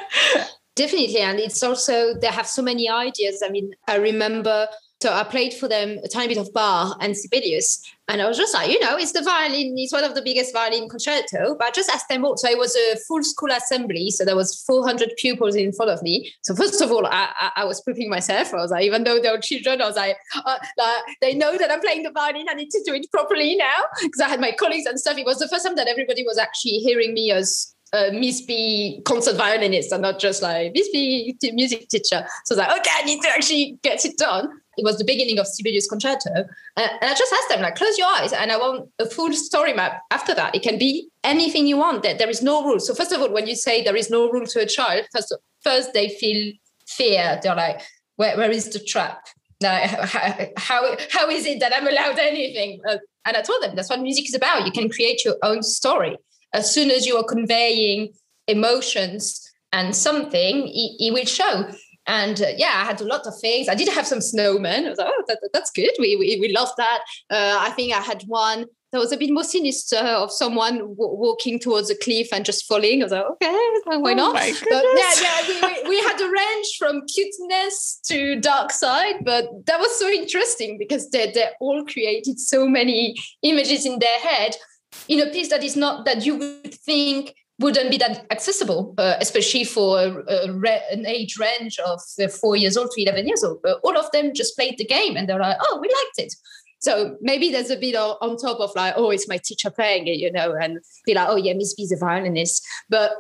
[0.77, 1.19] Definitely.
[1.19, 3.43] And it's also, they have so many ideas.
[3.45, 4.69] I mean, I remember
[5.03, 7.83] so I played for them a tiny bit of Bach and Sibelius.
[8.09, 10.55] And I was just like, you know, it's the violin, it's one of the biggest
[10.55, 11.55] violin concerto.
[11.59, 12.37] But I just asked them all.
[12.39, 14.11] So it was a full school assembly.
[14.11, 16.33] So there was 400 pupils in front of me.
[16.43, 18.55] So first of all, I, I, I was prepping myself.
[18.55, 21.59] I was like, even though they were children, I was like, uh, like, they know
[21.59, 22.47] that I'm playing the violin.
[22.49, 23.85] I need to do it properly now.
[24.03, 25.19] Because I had my colleagues and stuff.
[25.19, 29.03] It was the first time that everybody was actually hearing me as uh, Miss B
[29.05, 32.27] concert violinist and not just like Miss B music teacher.
[32.45, 35.05] So I was like, okay, I need to actually get it done it was the
[35.05, 36.31] beginning of Sibelius Concerto.
[36.77, 39.33] And, and I just asked them, like, close your eyes and I want a full
[39.33, 40.55] story map after that.
[40.55, 42.03] It can be anything you want.
[42.03, 42.81] There, there is no rule.
[42.81, 45.35] So first of all, when you say there is no rule to a child, first,
[45.63, 46.53] first they feel
[46.87, 47.41] fear.
[47.43, 47.81] They're like,
[48.17, 49.27] where, where is the trap?
[49.61, 52.81] Now, how, how, how is it that I'm allowed anything?
[52.89, 54.67] Uh, and I told them that's what music is about.
[54.67, 56.17] You can create your own story.
[56.53, 58.13] As soon as you are conveying
[58.47, 61.71] emotions and something, it, it will show.
[62.07, 63.69] And uh, yeah, I had a lot of things.
[63.69, 64.87] I did have some snowmen.
[64.87, 65.91] I was like, oh, that, that's good.
[65.99, 67.01] We, we, we love that.
[67.31, 70.95] Uh, I think I had one that was a bit more sinister of someone w-
[70.97, 73.03] walking towards a cliff and just falling.
[73.03, 74.35] I was like, okay, why oh not?
[74.35, 79.49] But yeah, yeah, we, we, we, had a range from cuteness to dark side, but
[79.67, 84.57] that was so interesting because they, they all created so many images in their head
[85.09, 89.15] in a piece that is not that you would think wouldn't be that accessible, uh,
[89.21, 93.27] especially for a, a re- an age range of uh, four years old to 11
[93.27, 93.61] years old.
[93.63, 96.35] But all of them just played the game and they're like, oh, we liked it.
[96.81, 100.19] So maybe there's a bit on top of like, oh, it's my teacher playing it,
[100.19, 102.65] you know, and be like, oh, yeah, Miss B's a violinist.
[102.91, 103.13] But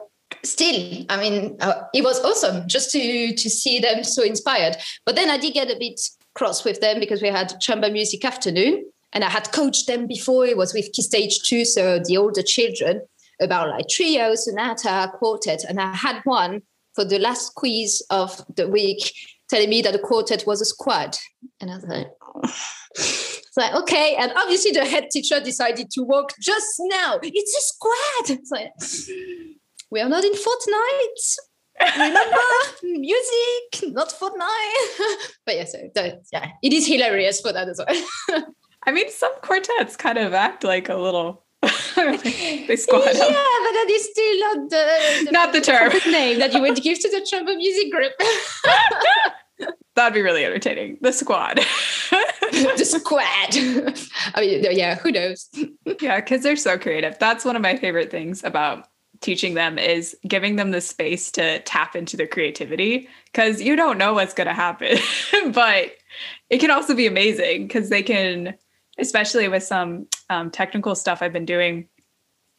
[0.42, 4.76] still, I mean, uh, it was awesome just to to see them so inspired.
[5.06, 6.00] But then I did get a bit
[6.34, 10.44] cross with them because we had chamber music afternoon and I had coached them before.
[10.44, 13.00] It was with Key Stage 2, so the older children
[13.40, 16.62] about like trio, sonata, quartet, and I had one
[16.94, 19.12] for the last quiz of the week
[19.48, 21.16] telling me that the quartet was a squad,
[21.60, 22.08] and I was like.
[22.34, 22.54] Oh.
[23.56, 24.16] It's like, okay.
[24.16, 27.18] And obviously the head teacher decided to walk just now.
[27.22, 28.38] It's a squad.
[28.38, 28.70] It's like,
[29.90, 31.36] we are not in Fortnite.
[31.96, 32.36] Remember
[32.84, 35.28] mm, music, not Fortnite.
[35.46, 38.44] but yeah, so that, yeah, it is hilarious for that as well.
[38.86, 41.45] I mean, some quartets kind of act like a little
[41.96, 43.28] they squad yeah, up.
[43.28, 46.98] but that is still not the, the not the term name that you would give
[47.00, 48.12] to the chamber music group.
[49.94, 50.98] That'd be really entertaining.
[51.00, 51.56] The squad.
[52.50, 53.24] the squad.
[54.34, 55.48] I mean, yeah, who knows?
[56.00, 57.18] yeah, because they're so creative.
[57.18, 58.88] That's one of my favorite things about
[59.20, 63.98] teaching them is giving them the space to tap into their creativity because you don't
[63.98, 64.98] know what's going to happen
[65.52, 65.92] but
[66.50, 68.54] it can also be amazing because they can
[68.98, 71.88] especially with some um, technical stuff I've been doing.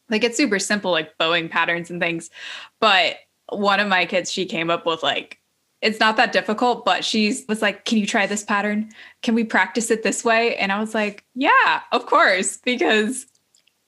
[0.09, 2.29] Like it's super simple, like bowing patterns and things.
[2.79, 3.17] But
[3.49, 5.39] one of my kids, she came up with like,
[5.81, 8.89] it's not that difficult, but she was like, Can you try this pattern?
[9.21, 10.55] Can we practice it this way?
[10.55, 13.27] And I was like, Yeah, of course, because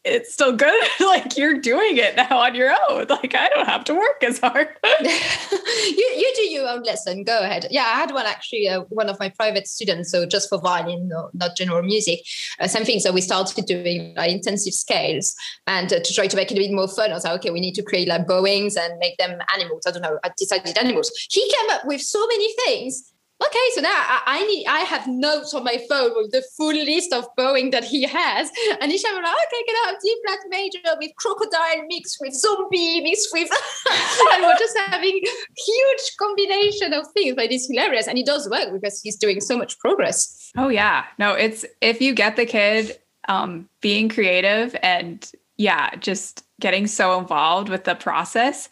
[0.04, 0.90] it's still good.
[1.00, 3.08] like you're doing it now on your own.
[3.10, 4.70] Like I don't have to work as hard.
[4.84, 7.24] you you do your own lesson.
[7.24, 7.68] Go ahead.
[7.70, 8.68] Yeah, I had one actually.
[8.68, 12.20] Uh, one of my private students, so just for violin, no, not general music.
[12.60, 13.00] Uh, same thing.
[13.00, 15.36] So we started doing like, intensive scales,
[15.68, 17.52] and uh, to try to make it a bit more fun, I was like, okay,
[17.52, 19.84] we need to create like bowings and make them animals.
[19.88, 20.20] I don't know.
[20.24, 21.12] I decided animals.
[21.30, 25.08] He came up with so many things okay so now I, I, need i have
[25.08, 28.52] notes on my phone with the full list of bowing that he has.
[28.82, 33.02] And he's like okay can i have d flat major with crocodile mixed with zombie
[33.02, 33.50] mixed with
[34.34, 35.22] and we're just having
[35.58, 39.58] huge combination of things but it's hilarious and it does work because he's doing so
[39.58, 40.52] much progress.
[40.58, 41.06] Oh yeah.
[41.18, 42.98] No it's if you get the kid
[43.28, 48.70] um, being creative and yeah just getting so involved with the process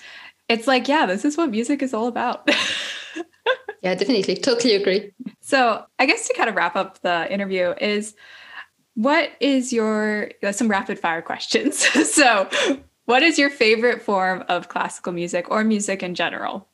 [0.50, 2.50] it's like yeah this is what music is all about
[3.82, 4.36] yeah, definitely.
[4.36, 5.12] Totally agree.
[5.42, 8.16] So, I guess to kind of wrap up the interview is
[8.96, 11.78] what is your uh, some rapid fire questions.
[12.12, 12.50] so,
[13.06, 16.68] what is your favorite form of classical music or music in general?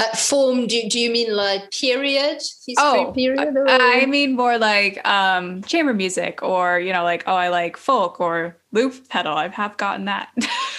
[0.00, 3.66] Uh, form do, do you mean like period history oh, period or?
[3.68, 8.20] i mean more like um chamber music or you know like oh i like folk
[8.20, 10.28] or loop pedal i have gotten that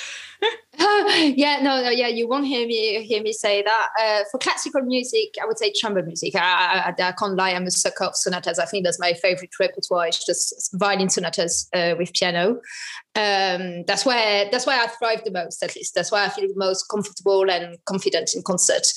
[1.36, 3.90] yeah, no, no, yeah, you won't hear me hear me say that.
[4.00, 6.36] Uh, for classical music, I would say chamber music.
[6.36, 8.60] I, I, I, can't lie, I'm a sucker of sonatas.
[8.60, 10.08] I think that's my favorite repertoire.
[10.08, 12.62] It's just violin sonatas uh, with piano.
[13.16, 15.62] Um, that's where that's why I thrive the most.
[15.62, 18.88] At least that's why I feel the most comfortable and confident in concert.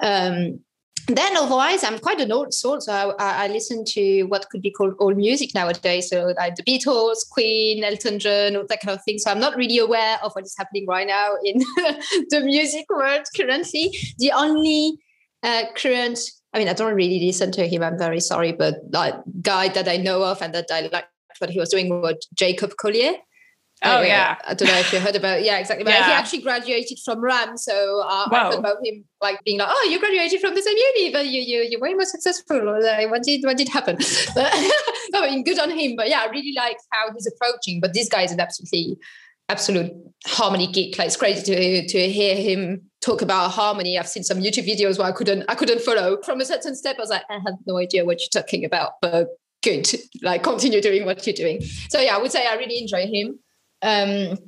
[0.00, 0.60] Um,
[1.08, 4.70] then otherwise i'm quite an old soul so I, I, listen to what could be
[4.70, 6.08] called old music nowadays.
[6.08, 9.18] So like the beatles queen elton john all that kind of thing.
[9.18, 11.58] So i'm not really aware of what is happening right now in
[12.30, 13.96] the music world currently.
[14.18, 14.98] The only
[15.42, 16.18] uh, current
[16.54, 19.88] i mean i don't really listen to him i'm very sorry but like guy that
[19.88, 23.12] i know of and that i liked what he was doing was jacob collier
[23.84, 25.44] Oh yeah, I don't know if you heard about.
[25.44, 25.84] Yeah, exactly.
[25.84, 26.06] But yeah.
[26.06, 29.88] he actually graduated from RAM, so uh, I heard about him like being like, "Oh,
[29.90, 33.22] you graduated from the same uni, but you you you're way more successful." Like, what
[33.22, 33.98] did what did happen?
[34.34, 34.50] But
[35.14, 35.94] I mean, good on him.
[35.94, 37.80] But yeah, I really like how he's approaching.
[37.80, 38.98] But this guy is an absolutely
[39.48, 39.92] absolute
[40.26, 40.98] harmony geek.
[40.98, 43.98] Like it's crazy to to hear him talk about harmony.
[43.98, 46.96] I've seen some YouTube videos where I couldn't I couldn't follow from a certain step.
[46.98, 49.28] I was like, I have no idea what you're talking about, but
[49.62, 49.86] good.
[50.22, 51.60] Like continue doing what you're doing.
[51.90, 53.38] So yeah, I would say I really enjoy him.
[53.82, 54.38] Um,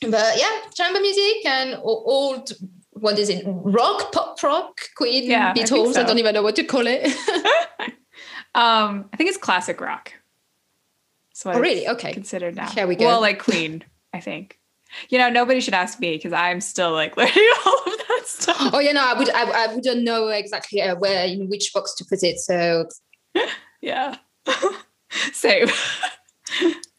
[0.00, 2.52] but yeah, chamber music and old
[2.92, 3.42] what is it?
[3.46, 5.90] Rock, pop rock, Queen, yeah, Beatles.
[5.90, 6.00] I, so.
[6.02, 7.04] I, don't even know what to call it.
[8.54, 10.12] um, I think it's classic rock.
[11.32, 11.88] So oh, really?
[11.88, 12.12] Okay.
[12.12, 12.68] Considered now.
[12.70, 13.06] Here we go.
[13.06, 14.58] Well, like Queen, I think.
[15.08, 18.70] You know, nobody should ask me because I'm still like learning all of that stuff.
[18.74, 21.94] Oh yeah, no, I would, I, I wouldn't know exactly uh, where in which box
[21.96, 22.38] to put it.
[22.38, 22.86] So
[23.80, 24.16] yeah,
[25.32, 25.66] same.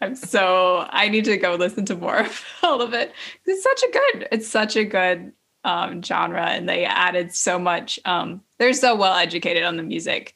[0.03, 3.13] I'm so I need to go listen to more of all of it.
[3.45, 5.31] It's such a good, it's such a good
[5.63, 7.99] um, genre, and they added so much.
[8.05, 10.35] Um, they're so well educated on the music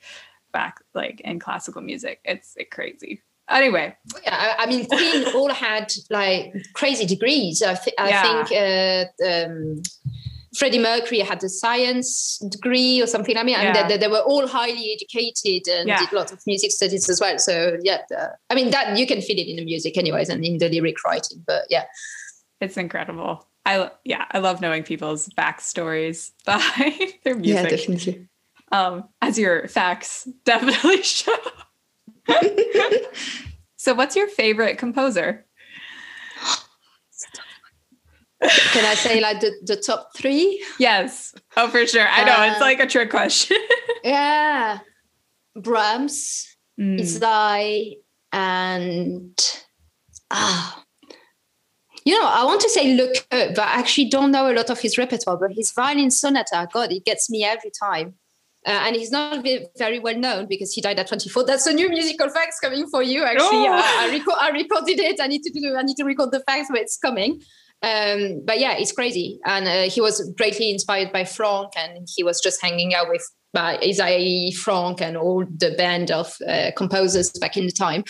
[0.54, 2.22] back, like in classical music.
[2.24, 3.22] It's it crazy.
[3.50, 7.62] Anyway, yeah, I, I mean, Queen all had like crazy degrees.
[7.62, 8.44] I, th- I yeah.
[8.44, 9.82] think uh, um,
[10.58, 13.38] Freddie Mercury had a science degree or something.
[13.38, 13.88] I mean, yeah.
[13.88, 16.00] they, they, were all highly educated and yeah.
[16.00, 17.38] did lots of music studies as well.
[17.38, 20.44] So yeah, uh, I mean that you can feel it in the music anyways and
[20.44, 21.44] in the lyric writing.
[21.46, 21.86] But yeah,
[22.60, 23.48] it's incredible.
[23.66, 27.64] I yeah, I love knowing people's backstories behind their music.
[27.64, 28.28] Yeah, definitely.
[28.72, 31.38] Um, as your facts definitely show.
[33.78, 35.46] so, what's your favorite composer?
[38.42, 40.64] Can I say like the, the top three?
[40.80, 41.34] Yes.
[41.56, 42.08] Oh, for sure.
[42.08, 42.34] I know.
[42.34, 43.58] Uh, it's like a trick question.
[44.04, 44.80] yeah.
[45.56, 47.00] Brahms, mm.
[47.00, 47.96] Itzhak,
[48.32, 49.62] and
[50.30, 50.84] ah.
[52.06, 54.80] You know, I want to say Lekeu but I actually don't know a lot of
[54.80, 55.38] his repertoire.
[55.38, 58.14] But his violin sonata, God, it gets me every time.
[58.66, 59.46] Uh, and he's not
[59.78, 61.46] very well known because he died at 24.
[61.46, 63.24] That's a new musical facts coming for you.
[63.24, 63.72] Actually, oh.
[63.72, 65.20] I, reco- I, recorded it.
[65.22, 65.76] I need to do.
[65.76, 67.42] I need to record the facts, but it's coming.
[67.84, 69.40] Um, but yeah, it's crazy.
[69.46, 73.24] And uh, he was greatly inspired by Franck, and he was just hanging out with
[73.56, 78.04] uh, Ysaÿe Franck and all the band of uh, composers back in the time.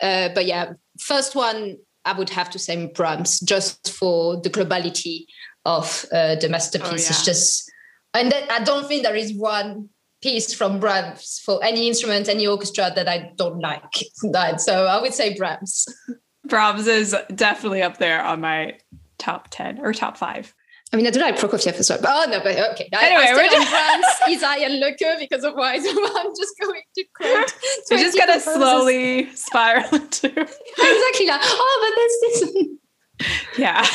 [0.00, 5.26] Uh, but yeah, first one I would have to say Brahms, just for the globality
[5.64, 6.88] of uh, the masterpiece.
[6.88, 7.08] Oh, yeah.
[7.08, 7.70] It's just,
[8.14, 9.88] and I don't think there is one
[10.20, 13.82] piece from Brahms for any instrument, any orchestra that I don't like.
[14.58, 15.86] So I would say Brahms.
[16.48, 18.78] Brahms is definitely up there on my
[19.22, 20.54] top 10 or top five.
[20.92, 21.98] I mean, I don't like Prokofiev as well.
[22.02, 22.88] But, oh no, but okay.
[22.92, 27.54] Anyway, I, we're just Franck, Ysaÿe and Lekeu because otherwise I'm just going to quote.
[27.90, 33.58] We're just gonna slowly spiral into exactly like, oh, but there's this.
[33.58, 33.86] yeah.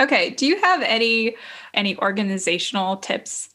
[0.00, 0.30] okay.
[0.30, 1.36] Do you have any
[1.72, 3.50] any organizational tips?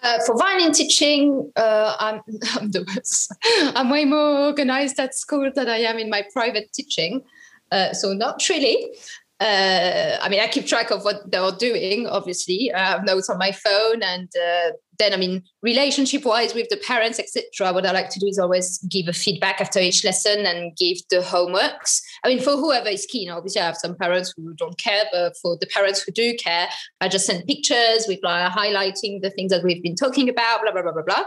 [0.00, 2.20] Uh, for violin teaching, uh, I'm,
[2.54, 3.34] I'm the best.
[3.74, 7.24] I'm way more organized at school than I am in my private teaching.
[7.72, 8.94] Uh, so not really
[9.40, 12.08] uh, I mean, I keep track of what they're doing.
[12.08, 16.76] Obviously, I have notes on my phone, and uh, then I mean, relationship-wise with the
[16.76, 17.72] parents, etc.
[17.72, 20.98] What I like to do is always give a feedback after each lesson and give
[21.10, 22.00] the homeworks.
[22.24, 23.30] I mean, for whoever is keen.
[23.30, 26.68] Obviously, I have some parents who don't care, but for the parents who do care,
[27.00, 30.62] I just send pictures with like highlighting the things that we've been talking about.
[30.62, 31.24] Blah blah blah blah blah.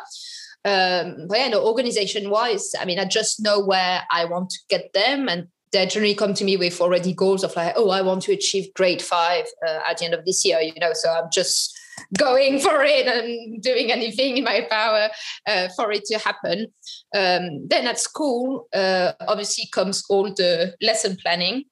[0.63, 4.91] Um, but yeah, no, organization-wise, I mean, I just know where I want to get
[4.93, 8.23] them, and they generally come to me with already goals of like, oh, I want
[8.23, 10.91] to achieve grade five uh, at the end of this year, you know.
[10.93, 11.77] So I'm just
[12.17, 15.09] going for it and doing anything in my power
[15.47, 16.67] uh, for it to happen.
[17.15, 21.65] Um, then at school, uh, obviously comes all the lesson planning,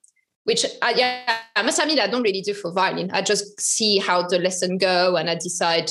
[0.43, 3.11] which I, yeah, I must admit I don't really do for violin.
[3.11, 5.89] I just see how the lesson go and I decide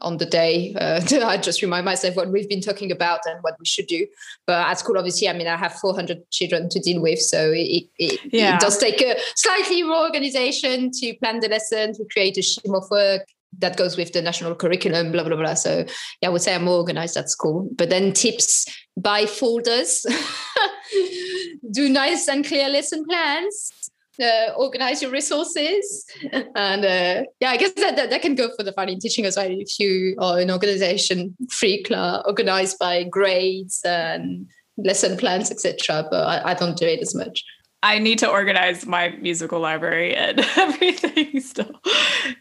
[0.00, 0.74] on the day.
[0.74, 4.06] Uh, I just remind myself what we've been talking about and what we should do.
[4.46, 7.20] But at school, obviously, I mean, I have 400 children to deal with.
[7.20, 8.54] So it, it, yeah.
[8.54, 12.74] it does take a slightly more organization to plan the lesson, to create a scheme
[12.74, 13.26] of work
[13.58, 15.54] that goes with the national curriculum, blah, blah, blah.
[15.54, 15.84] So
[16.22, 17.68] yeah, I would say I'm more organized at school.
[17.76, 18.66] But then tips,
[18.96, 20.06] by folders,
[21.70, 23.72] do nice and clear lesson plans
[24.20, 28.62] uh, organize your resources and uh, yeah i guess that, that, that, can go for
[28.62, 33.80] the violin teaching as well if you are an organization free class organized by grades
[33.84, 37.44] and lesson plans etc but I, I, don't do it as much.
[37.82, 41.80] I need to organize my musical library and everything still.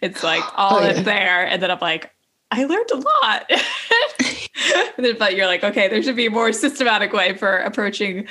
[0.01, 0.93] It's like all oh, yeah.
[0.93, 2.11] in there and then i'm like
[2.51, 3.51] i learned a lot
[5.19, 8.27] but you're like okay there should be a more systematic way for approaching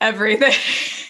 [0.00, 0.52] everything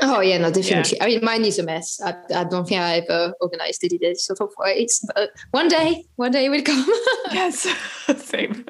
[0.00, 0.96] Oh yeah, no, definitely.
[0.96, 1.04] Yeah.
[1.04, 2.00] I mean, mine is a mess.
[2.00, 5.68] I, I don't think I ever organized it in this sort of ways, but one
[5.68, 6.86] day, one day will come.
[7.32, 7.68] yes,
[8.16, 8.64] same.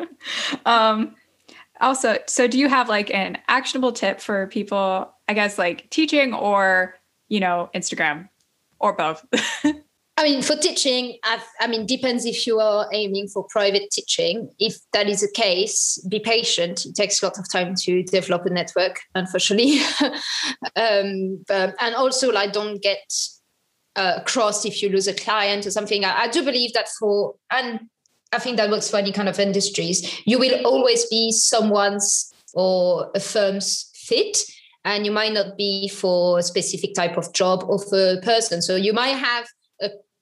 [0.66, 1.14] Um,
[1.80, 5.12] also, so do you have like an actionable tip for people?
[5.28, 6.96] I guess like teaching or
[7.28, 8.28] you know Instagram
[8.80, 9.24] or both.
[10.16, 14.48] I mean, for teaching, I've, i mean, depends if you are aiming for private teaching.
[14.60, 16.86] If that is the case, be patient.
[16.86, 19.80] It takes a lot of time to develop a network, unfortunately.
[20.76, 23.12] um, but, and also, like, don't get
[23.96, 26.04] uh, crossed if you lose a client or something.
[26.04, 27.80] I, I do believe that for, and
[28.32, 33.10] I think that works for any kind of industries, you will always be someone's or
[33.16, 34.38] a firm's fit
[34.84, 38.62] and you might not be for a specific type of job or for a person.
[38.62, 39.46] So you might have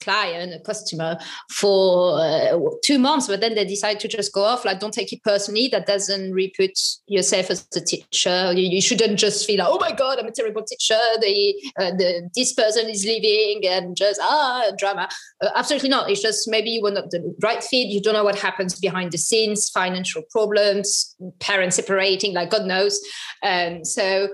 [0.02, 1.18] client, a customer
[1.50, 4.64] for uh, two months, but then they decide to just go off.
[4.64, 5.68] Like, don't take it personally.
[5.68, 8.52] That doesn't reput yourself as a teacher.
[8.52, 10.98] You, you, shouldn't just feel like, oh my god, I'm a terrible teacher.
[11.20, 15.08] The, uh, the this person is leaving and just ah drama.
[15.40, 16.10] Uh, absolutely not.
[16.10, 17.88] It's just maybe you were not the right fit.
[17.88, 23.00] You don't know what happens behind the scenes, financial problems, parents separating, like God knows.
[23.42, 24.28] And so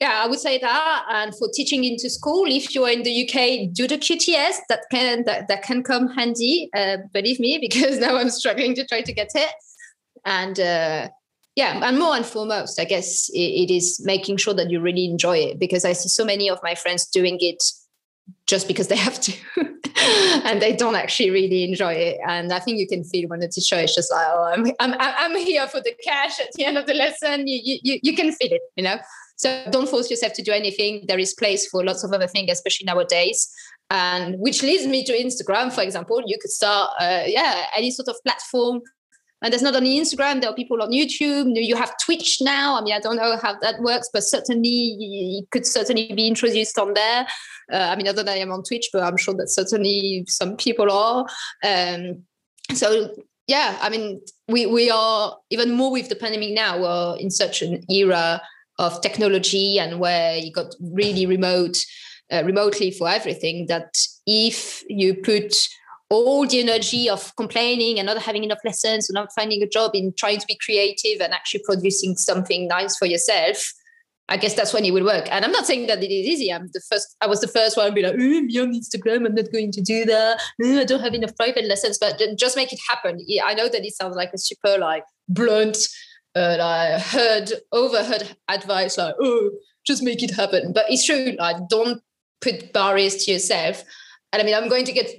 [0.00, 1.04] yeah, I would say that.
[1.10, 4.58] And for teaching into school, if you're in the UK, do the QTS.
[4.68, 6.70] That can that, that can come handy.
[6.74, 9.50] Uh, believe me, because now I'm struggling to try to get it.
[10.24, 11.08] And uh,
[11.56, 15.04] yeah, and more and foremost, I guess it, it is making sure that you really
[15.04, 15.58] enjoy it.
[15.58, 17.62] Because I see so many of my friends doing it
[18.46, 19.32] just because they have to,
[20.44, 22.18] and they don't actually really enjoy it.
[22.24, 24.94] And I think you can feel when the teacher is just like, "Oh, I'm I'm
[25.00, 28.30] I'm here for the cash at the end of the lesson." You you you can
[28.30, 28.98] feel it, you know.
[29.38, 31.04] So don't force yourself to do anything.
[31.06, 33.48] There is place for lots of other things, especially nowadays.
[33.88, 36.20] And which leads me to Instagram, for example.
[36.26, 38.82] You could start, uh, yeah, any sort of platform.
[39.40, 41.52] And there's not only Instagram, there are people on YouTube.
[41.54, 42.76] You have Twitch now.
[42.76, 44.96] I mean, I don't know how that works, but certainly
[45.38, 47.24] it could certainly be introduced on there.
[47.72, 50.24] Uh, I mean, I don't know I am on Twitch, but I'm sure that certainly
[50.26, 51.24] some people are.
[51.62, 52.24] Um,
[52.74, 53.14] so
[53.46, 56.80] yeah, I mean, we we are even more with the pandemic now.
[56.80, 58.42] We're in such an era
[58.78, 61.76] of technology and where you got really remote
[62.30, 63.94] uh, remotely for everything that
[64.26, 65.68] if you put
[66.10, 69.90] all the energy of complaining and not having enough lessons and not finding a job
[69.94, 73.72] in trying to be creative and actually producing something nice for yourself
[74.30, 75.26] I guess that's when it will work.
[75.30, 76.52] And I'm not saying that it is easy.
[76.52, 77.16] I'm the first.
[77.22, 79.26] I was the first one to be like, oh, on Instagram.
[79.26, 80.40] I'm not going to do that.
[80.62, 81.96] Oh, I don't have enough private lessons.
[81.98, 83.24] But just make it happen.
[83.42, 85.78] I know that it sounds like a super like blunt
[86.38, 89.50] and I heard overheard advice like, oh,
[89.86, 90.72] just make it happen.
[90.72, 92.02] But it's true, like don't
[92.40, 93.82] put barriers to yourself.
[94.32, 95.10] and I mean, I'm going to get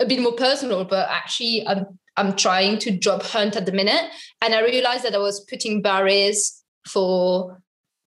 [0.00, 4.10] a bit more personal, but actually, I'm I'm trying to job hunt at the minute,
[4.40, 7.62] and I realized that I was putting barriers for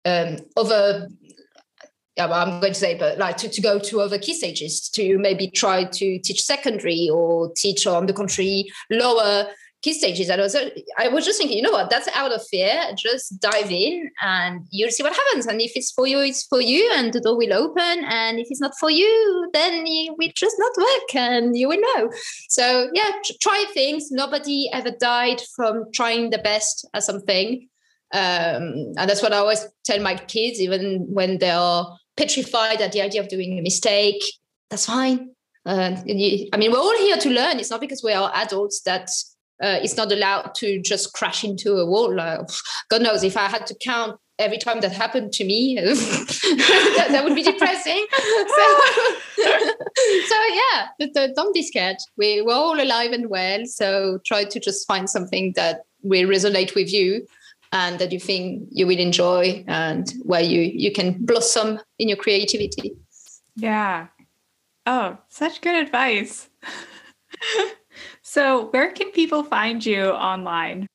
[0.04, 1.08] um, other.
[2.16, 4.88] Yeah, well, I'm going to say, but like to, to go to other key stages
[4.90, 9.48] to maybe try to teach secondary or teach on the contrary lower
[9.86, 10.28] key stages.
[10.30, 10.56] I was,
[10.98, 12.74] I was just thinking, you know what, that's out of fear.
[12.98, 15.46] Just dive in and you'll see what happens.
[15.46, 18.04] And if it's for you, it's for you, and the door will open.
[18.04, 21.80] And if it's not for you, then it will just not work and you will
[21.80, 22.10] know.
[22.48, 23.10] So, yeah,
[23.40, 24.10] try things.
[24.10, 27.68] Nobody ever died from trying the best at something.
[28.12, 32.90] Um, and that's what I always tell my kids, even when they are petrified at
[32.92, 34.22] the idea of doing a mistake.
[34.68, 35.30] That's fine.
[35.64, 35.96] Uh,
[36.52, 37.58] I mean, we're all here to learn.
[37.58, 39.10] It's not because we are adults that
[39.62, 42.14] uh, it's not allowed to just crash into a wall.
[42.90, 47.24] God knows if I had to count every time that happened to me, that, that,
[47.24, 48.06] would be depressing.
[48.16, 48.78] so,
[50.28, 51.96] so yeah, don't be scared.
[52.16, 53.64] We, we're all alive and well.
[53.66, 57.26] So try to just find something that will resonate with you
[57.72, 62.16] and that you think you will enjoy and where you you can blossom in your
[62.16, 62.94] creativity.
[63.56, 64.08] Yeah.
[64.84, 66.48] Oh, such good advice.
[68.36, 70.90] So, where can people find you online?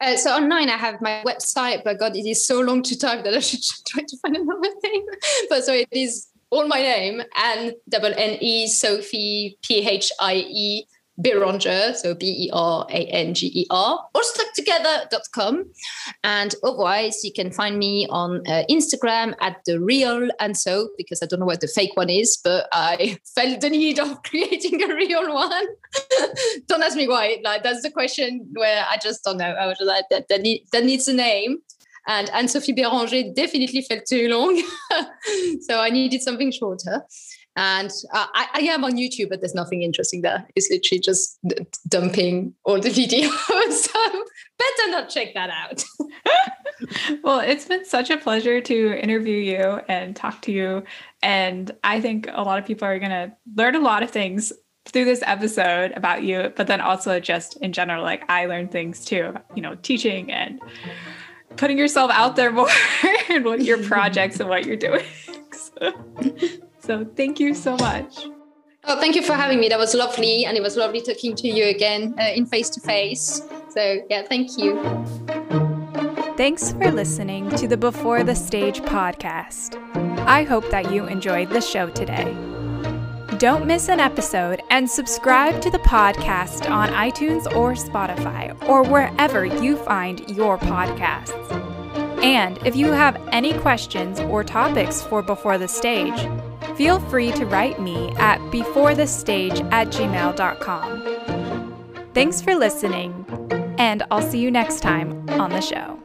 [0.00, 3.24] Uh, so online, I have my website, but God, it is so long to type
[3.24, 5.04] that I should try to find another thing.
[5.48, 10.46] But so it is all my name and double N E Sophie P H I
[10.48, 10.86] E
[11.18, 15.64] Beranger, so B E R A N G E R, or stucktogether.com.
[16.24, 21.22] And otherwise, you can find me on uh, Instagram at the real and so, because
[21.22, 24.82] I don't know what the fake one is, but I felt the need of creating
[24.82, 25.66] a real one.
[26.66, 27.38] don't ask me why.
[27.44, 29.52] Like, that's the question where I just don't know.
[29.52, 31.58] I was like, that, that, need, that needs a name.
[32.06, 34.62] And Anne Sophie Beranger definitely felt too long.
[35.62, 37.04] so I needed something shorter.
[37.56, 40.44] And uh, I, I, am on YouTube, but there's nothing interesting there.
[40.56, 43.72] It's literally just d- dumping all the videos.
[43.72, 44.24] so
[44.58, 45.84] better not check that out.
[47.22, 50.82] well, it's been such a pleasure to interview you and talk to you.
[51.22, 54.52] And I think a lot of people are going to learn a lot of things
[54.86, 59.04] through this episode about you, but then also just in general, like I learned things
[59.04, 60.60] too, about, you know, teaching and
[61.56, 62.68] putting yourself out there more
[63.28, 65.04] and what your projects and what you're doing.
[65.52, 65.92] So.
[66.84, 68.26] So thank you so much.
[68.86, 69.70] Oh, thank you for having me.
[69.70, 70.44] That was lovely.
[70.44, 73.40] And it was lovely talking to you again uh, in face to face.
[73.70, 74.76] So, yeah, thank you.
[76.36, 79.76] Thanks for listening to the Before the Stage podcast.
[80.26, 82.36] I hope that you enjoyed the show today.
[83.38, 89.46] Don't miss an episode and subscribe to the podcast on iTunes or Spotify or wherever
[89.46, 91.32] you find your podcasts.
[92.22, 96.28] And if you have any questions or topics for Before the Stage,
[96.76, 101.24] feel free to write me at beforethestage at gmail.com.
[102.14, 103.26] Thanks for listening,
[103.78, 106.00] and I'll see you next time on the show.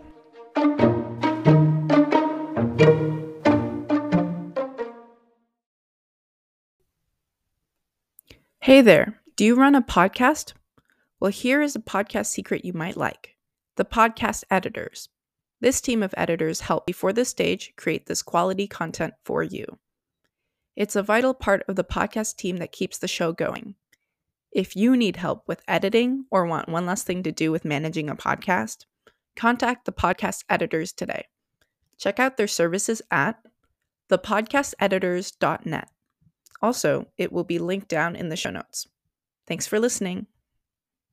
[8.61, 10.53] Hey there, do you run a podcast?
[11.19, 13.35] Well, here is a podcast secret you might like
[13.77, 15.09] the podcast editors.
[15.61, 19.79] This team of editors help Before the Stage create this quality content for you.
[20.79, 23.75] It's a vital part of the podcast team that keeps the show going.
[24.49, 28.09] If you need help with editing or want one less thing to do with managing
[28.09, 28.85] a podcast,
[29.35, 31.25] contact the podcast editors today.
[31.97, 33.39] Check out their services at
[34.09, 35.89] thepodcasteditors.net.
[36.61, 38.87] Also, it will be linked down in the show notes.
[39.47, 40.27] Thanks for listening.